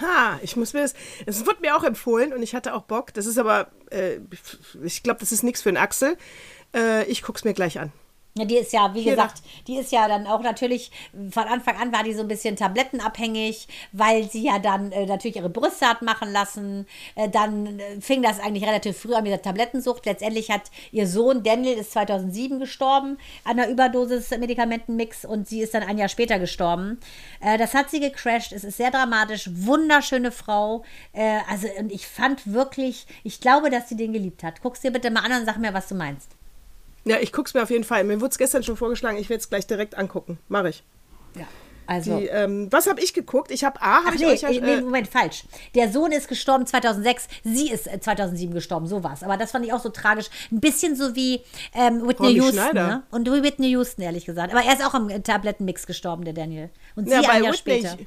[0.00, 0.94] Ha, ich muss mir das.
[1.26, 3.14] Es wird mir auch empfohlen und ich hatte auch Bock.
[3.14, 4.18] Das ist aber, äh,
[4.82, 6.16] ich glaube, das ist nichts für einen Axel.
[6.74, 7.92] Äh, ich guck's mir gleich an.
[8.36, 10.90] Ja, die ist ja, wie Hier gesagt, die ist ja dann auch natürlich,
[11.30, 15.36] von Anfang an war die so ein bisschen tablettenabhängig, weil sie ja dann äh, natürlich
[15.36, 16.86] ihre Brüste hat machen lassen.
[17.14, 20.04] Äh, dann äh, fing das eigentlich relativ früh an mit der Tablettensucht.
[20.04, 25.74] Letztendlich hat ihr Sohn Daniel ist 2007 gestorben an einer Überdosis Medikamentenmix und sie ist
[25.74, 26.98] dann ein Jahr später gestorben.
[27.40, 28.50] Äh, das hat sie gecrashed.
[28.50, 29.48] Es ist sehr dramatisch.
[29.52, 30.82] Wunderschöne Frau.
[31.12, 34.60] Äh, also, und ich fand wirklich, ich glaube, dass sie den geliebt hat.
[34.60, 36.32] Guck's dir bitte mal an und sag mir, was du meinst.
[37.04, 38.04] Ja, ich guck's mir auf jeden Fall.
[38.04, 39.18] Mir wurde es gestern schon vorgeschlagen.
[39.18, 40.38] Ich werde es gleich direkt angucken.
[40.48, 40.82] Mache ich.
[41.36, 41.46] Ja.
[41.86, 42.18] Also.
[42.18, 43.50] Die, ähm, was habe ich geguckt?
[43.50, 45.44] Ich habe A, habe ich nee, euch ja, nee, äh, Moment, falsch.
[45.74, 49.22] Der Sohn ist gestorben 2006, sie ist äh, 2007 gestorben, so war's.
[49.22, 50.30] Aber das fand ich auch so tragisch.
[50.50, 51.42] Ein bisschen so wie
[51.74, 52.54] ähm, Whitney Romy Houston.
[52.54, 52.86] Schneider.
[52.86, 53.02] Ne?
[53.10, 54.52] Und wie Whitney Houston, ehrlich gesagt.
[54.52, 56.70] Aber er ist auch am äh, Tablettenmix gestorben, der Daniel.
[56.96, 57.98] Und sie ja, ein Jahr Whitney, später.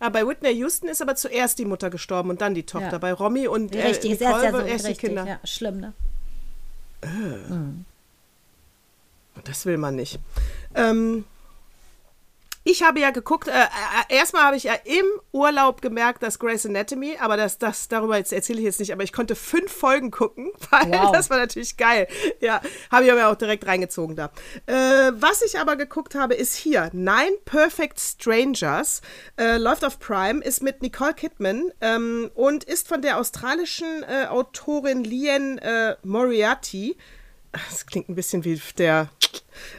[0.00, 2.92] ah, bei Whitney Houston ist aber zuerst die Mutter gestorben und dann die Tochter.
[2.92, 2.98] Ja.
[2.98, 5.08] Bei Romy und äh, Richtig, ist erst Nicole ja so erst die richtig.
[5.08, 5.26] Kinder.
[5.26, 5.92] Ja, schlimm, ne?
[9.44, 10.18] Das will man nicht.
[10.74, 11.24] Ähm,
[12.62, 16.66] ich habe ja geguckt, äh, äh, erstmal habe ich ja im Urlaub gemerkt, dass Grey's
[16.66, 20.10] Anatomy, aber das, das darüber jetzt erzähle ich jetzt nicht, aber ich konnte fünf Folgen
[20.10, 21.10] gucken, weil Wow.
[21.10, 22.06] das war natürlich geil.
[22.40, 22.60] Ja,
[22.92, 24.30] habe ich mir auch direkt reingezogen da.
[24.66, 29.00] Äh, was ich aber geguckt habe, ist hier Nine Perfect Strangers,
[29.38, 34.26] äh, läuft auf Prime, ist mit Nicole Kidman ähm, und ist von der australischen äh,
[34.26, 36.98] Autorin Lian äh, Moriarty.
[37.52, 39.08] Das klingt ein bisschen wie der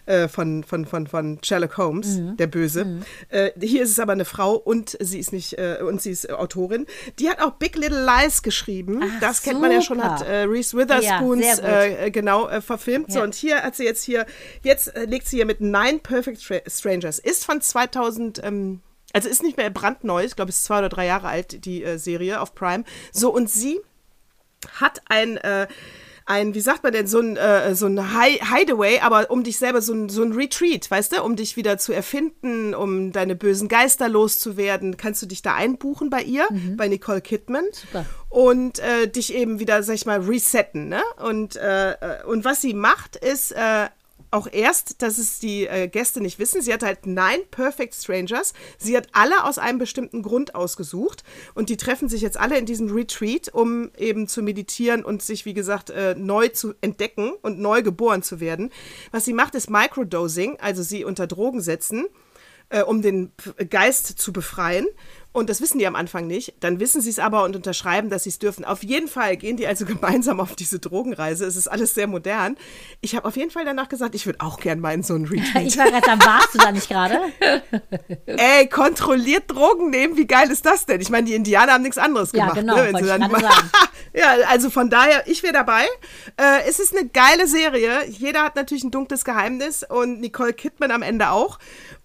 [0.06, 3.04] äh, von, von, von, von Sherlock Holmes, der Böse.
[3.30, 6.30] Äh, hier ist es aber eine Frau und sie ist nicht äh, und sie ist
[6.30, 6.86] äh, Autorin.
[7.20, 9.02] Die hat auch Big Little Lies geschrieben.
[9.04, 10.20] Ach, das kennt man ja schon, super.
[10.20, 13.12] hat äh, Reese Witherspoons Ja, äh, genau verfilmt.
[13.12, 13.24] So, Ja.
[13.24, 14.26] und hier hat sie jetzt hier,
[14.64, 17.20] jetzt legt sie hier mit Nine Perfect Stra Strangers.
[17.20, 18.82] Ist von 2000, ähm,
[19.14, 22.42] also ist nicht mehr brandneu, ich glaube, ist zwei oder drei Jahre alt, die Serie
[22.42, 22.84] auf Prime.
[23.12, 23.80] So, und sie
[24.80, 25.68] hat ein, äh,
[26.26, 29.58] ein, wie sagt man denn, so ein, äh, so ein Hi Hideaway, aber um dich
[29.58, 33.36] selber so ein, so ein Retreat, weißt du, um dich wieder zu erfinden, um deine
[33.36, 36.48] bösen Geister loszuwerden, kannst du dich da einbuchen bei ihr,
[36.78, 37.66] bei Nicole Kidman.
[37.72, 38.06] Super.
[38.30, 41.02] Und äh, dich eben wieder, sag ich mal, resetten, ne?
[41.22, 43.88] Und, äh, äh, und was sie macht, ist, äh,
[44.32, 46.62] auch erst, dass es die äh, Gäste nicht wissen.
[46.62, 48.54] Sie hat halt Nine Perfect Strangers.
[48.78, 51.24] Sie hat alle aus einem bestimmten Grund ausgesucht.
[51.54, 55.46] Und die treffen sich jetzt alle in diesem Retreat, um eben zu meditieren und sich,
[55.46, 58.72] wie gesagt, äh, neu zu entdecken und neu geboren zu werden.
[59.12, 62.08] Was sie macht, ist Microdosing, also sie unter Drogen setzen,
[62.70, 63.34] äh, um den
[63.70, 64.88] Geist zu befreien.
[65.34, 66.56] Und das wissen die am Anfang nicht.
[66.60, 68.66] Dann wissen sie es aber und unterschreiben, dass sie es dürfen.
[68.66, 71.46] Auf jeden Fall gehen die also gemeinsam auf diese Drogenreise.
[71.46, 72.58] Es ist alles sehr modern.
[73.00, 75.26] Ich habe auf jeden Fall danach gesagt, ich würde auch gern mal in so einen
[75.30, 75.66] Retreat.
[75.66, 77.20] Ich war gerade sagen, warst du da nicht gerade?
[78.26, 81.00] Ey, kontrolliert Drogen nehmen, wie geil ist das denn?
[81.02, 82.60] Ich meine, die Indianer haben nichts anderes Ja, gemacht.
[82.60, 83.22] genau, ne, wenn sie dann
[84.14, 85.86] ja, also von daher, ich wäre dabei.
[86.38, 88.06] Äh, es ist eine geile Serie.
[88.10, 91.60] Jeder hat natürlich ein dunkles Geheimnis und Nicole Kidman am Ende auch.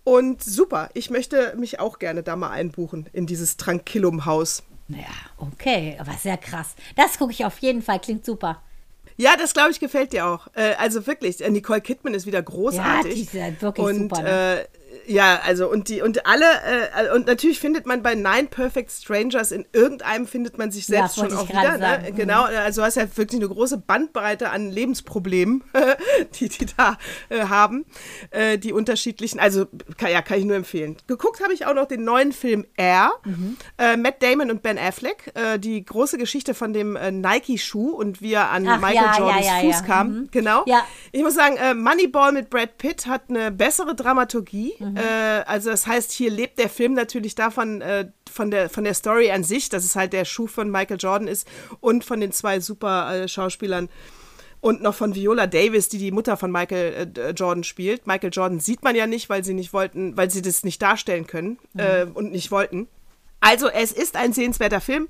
[0.07, 4.63] Und super, ich möchte mich auch gerne da mal einbuchen in dieses Tranquillum-Haus.
[4.87, 5.05] Naja,
[5.37, 6.77] okay, aber sehr krass.
[6.95, 8.63] Das gucke ich auf jeden Fall, klingt super.
[9.17, 10.47] Ja, das glaube ich gefällt dir auch.
[10.55, 13.11] Äh, also wirklich, äh, Nicole Kidman ist wieder großartig.
[13.11, 14.61] Ja, die ist ja wirklich und, super, ne?
[14.61, 14.67] Äh,
[15.07, 19.53] ja, also und die und alle äh, und natürlich findet man bei Nine Perfect Strangers
[19.53, 21.79] in irgendeinem findet man sich Ja, selbst wollte schon auch wieder.
[21.79, 22.11] Ne?
[22.11, 22.17] Mhm.
[22.17, 25.63] Genau, also du hast ja wirklich eine große Bandbreite an Lebensproblemen,
[26.35, 26.99] die die da
[27.29, 27.87] äh, haben,
[28.31, 29.39] äh, die unterschiedlichen.
[29.41, 30.97] Also kann, ja, kann ich nur empfehlen.
[31.07, 33.57] Geguckt habe ich auch noch den neuen Film Air, Mhm.
[33.79, 38.21] äh, Matt Damon und Ben Affleck, äh, die große Geschichte von dem äh, Nike-Schuh und
[38.21, 39.87] wie er an Ach, Michael ja, ja, Jordans ja, Fuß ja.
[39.87, 40.09] kam.
[40.09, 40.29] Mhm.
[40.31, 40.63] Genau.
[40.67, 40.85] Ja.
[41.13, 44.75] Ich muss sagen, äh, Moneyball mit Brad Pitt hat eine bessere Dramaturgie.
[44.79, 44.96] Mhm.
[44.97, 48.95] Äh, also das heißt, hier lebt der Film natürlich davon, äh, von, der, von der
[48.95, 51.47] Story an sich, dass es halt der Schuh von Michael Jordan ist
[51.81, 53.89] und von den zwei super äh, Schauspielern.
[54.61, 58.07] Und noch von Viola Davis, die die Mutter von Michael äh, Jordan spielt.
[58.07, 61.27] Michael Jordan sieht man ja nicht, weil sie nicht wollten, weil sie das nicht darstellen
[61.27, 62.89] können äh, und nicht wollten.
[63.41, 65.09] Also es ist ein sehenswerter Film.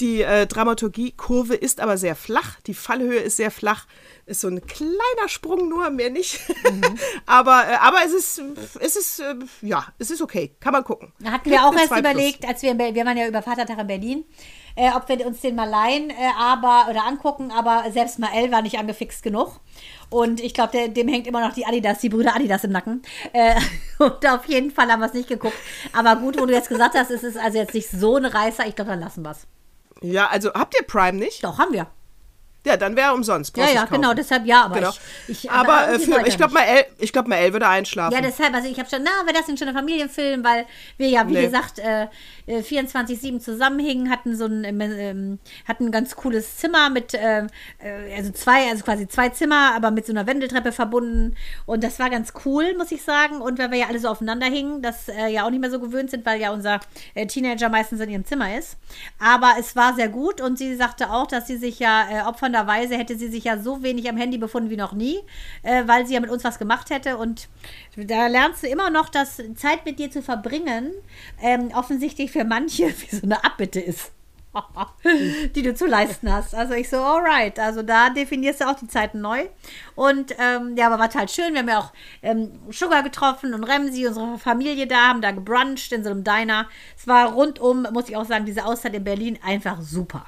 [0.00, 2.60] Die äh, Dramaturgie-Kurve ist aber sehr flach.
[2.66, 3.86] Die Fallhöhe ist sehr flach.
[4.26, 6.40] Ist so ein kleiner Sprung nur, mehr nicht.
[7.26, 8.42] aber, äh, aber es ist,
[8.80, 10.56] es ist, äh, ja, es ist okay.
[10.60, 11.12] Kann man gucken.
[11.20, 12.12] Da hatten Kriegt wir auch erst 2 plus.
[12.12, 14.24] überlegt, als wir, wir waren ja über Vatertag in Berlin,
[14.74, 18.62] äh, ob wir uns den mal leihen äh, aber, oder angucken, aber selbst Mael war
[18.62, 19.60] nicht angefixt genug.
[20.12, 23.02] Und ich glaube, dem hängt immer noch die Adidas, die Brüder Adidas im Nacken.
[23.32, 23.54] Äh,
[23.98, 25.56] und auf jeden Fall haben wir es nicht geguckt.
[25.92, 28.66] Aber gut, wo du jetzt gesagt hast, es ist also jetzt nicht so ein Reißer,
[28.66, 29.46] ich glaube, dann lassen wir es.
[30.02, 31.42] Ja, also habt ihr Prime nicht?
[31.44, 31.86] Doch, haben wir.
[32.64, 33.56] Ja, dann wäre er umsonst.
[33.56, 34.90] Ja, ja, genau, deshalb ja, aber Genau.
[35.26, 36.66] ich, ich aber äh, irgendwie für, wollte ich glaube nicht.
[36.66, 38.14] mal, El, ich glaub mal, El würde einschlafen.
[38.14, 41.08] Ja, deshalb, also ich habe schon, na, wäre das denn schon ein Familienfilm, weil wir
[41.08, 41.44] ja, wie Nee.
[41.44, 42.06] gesagt, äh,
[42.46, 47.48] äh, 24-7 zusammenhingen, hatten so ein, ähm, ähm, hatten ein ganz cooles Zimmer mit, ähm,
[47.78, 51.34] äh, also zwei, also quasi zwei Zimmer, aber mit so einer Wendeltreppe verbunden.
[51.66, 53.40] Und das war ganz cool, muss ich sagen.
[53.40, 55.80] Und weil wir ja alle so aufeinander hingen, das äh, ja auch nicht mehr so
[55.80, 56.78] gewöhnt sind, weil ja unser
[57.14, 58.76] äh, Teenager meistens in ihrem Zimmer ist.
[59.18, 62.20] Aber es war sehr gut und sie sagte auch, dass sie sich ja äh,
[62.52, 65.18] opfernderweise hätte sie sich ja so wenig am Handy befunden wie noch nie,
[65.62, 67.16] äh, weil sie ja mit uns was gemacht hätte.
[67.16, 67.48] Und
[67.96, 70.92] da lernst du immer noch, dass Zeit mit dir zu verbringen
[71.40, 74.12] ähm, offensichtlich für manche wie so eine Abbitte ist.
[75.54, 76.54] die du zu leisten hast.
[76.54, 77.58] Also ich so, alright.
[77.58, 79.46] Also da definierst du auch die Zeiten neu.
[79.94, 81.54] Und ähm, ja, aber war total schön.
[81.54, 81.92] Wir haben ja auch
[82.22, 86.68] ähm, Sugar getroffen und Remsi, unsere Familie da, haben da gebruncht in so einem Diner.
[86.98, 90.26] Es war rundum, muss ich auch sagen, diese Auszeit in Berlin einfach super.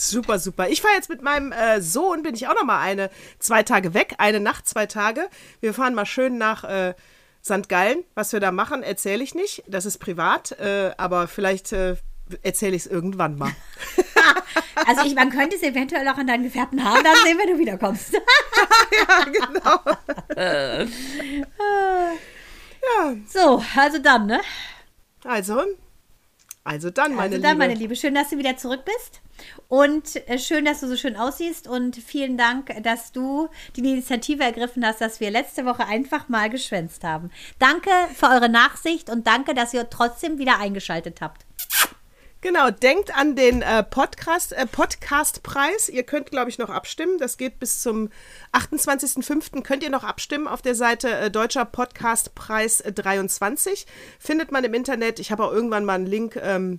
[0.00, 0.68] Super, super.
[0.68, 3.94] Ich fahre jetzt mit meinem äh, Sohn, bin ich auch noch mal eine, zwei Tage
[3.94, 5.28] weg, eine Nacht, zwei Tage.
[5.60, 6.94] Wir fahren mal schön nach äh,
[7.44, 7.68] St.
[7.68, 8.04] Gallen.
[8.14, 9.64] Was wir da machen, erzähle ich nicht.
[9.66, 11.96] Das ist privat, äh, aber vielleicht äh,
[12.42, 13.52] erzähle ich es irgendwann mal.
[14.86, 17.58] Also ich, man könnte es eventuell auch an deinen Gefährten haben, dann sehen, wenn du
[17.58, 18.12] wiederkommst.
[22.96, 24.40] ja, So, also dann, ne?
[25.24, 25.62] also,
[26.68, 27.58] also dann, meine also dann, Liebe.
[27.58, 29.22] meine Liebe, schön, dass du wieder zurück bist.
[29.68, 31.66] Und äh, schön, dass du so schön aussiehst.
[31.66, 36.50] Und vielen Dank, dass du die Initiative ergriffen hast, dass wir letzte Woche einfach mal
[36.50, 37.30] geschwänzt haben.
[37.58, 41.46] Danke für eure Nachsicht und danke, dass ihr trotzdem wieder eingeschaltet habt.
[42.40, 45.88] Genau, denkt an den äh, Podcast, äh, Podcastpreis.
[45.88, 47.18] Ihr könnt, glaube ich, noch abstimmen.
[47.18, 48.10] Das geht bis zum
[48.52, 49.62] 28.05.
[49.62, 53.86] Könnt ihr noch abstimmen auf der Seite äh, Deutscher Podcastpreis äh, 23.
[54.20, 55.18] Findet man im Internet.
[55.18, 56.78] Ich habe auch irgendwann mal einen Link ähm,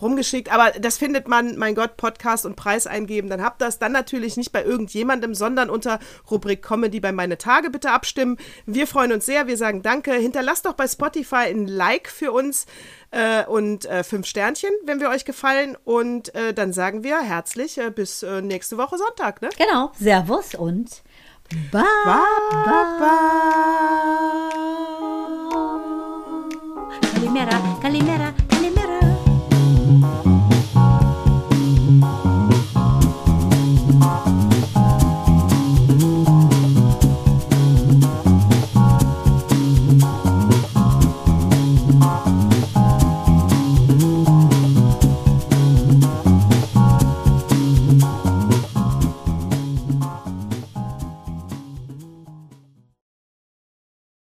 [0.00, 3.78] rumgeschickt, aber das findet man, mein Gott, Podcast und Preis eingeben, dann habt das.
[3.78, 5.98] Dann natürlich nicht bei irgendjemandem, sondern unter
[6.30, 8.36] Rubrik Comedy bei Meine Tage bitte abstimmen.
[8.66, 10.12] Wir freuen uns sehr, wir sagen Danke.
[10.12, 12.66] Hinterlasst doch bei Spotify ein Like für uns
[13.10, 15.76] äh, und äh, fünf Sternchen, wenn wir euch gefallen.
[15.84, 19.50] Und äh, dann sagen wir herzlich äh, bis äh, nächste Woche Sonntag, ne?
[19.56, 19.92] Genau.
[19.98, 21.02] Servus und
[21.70, 21.84] bye.
[27.12, 28.34] Calimera, Calimera,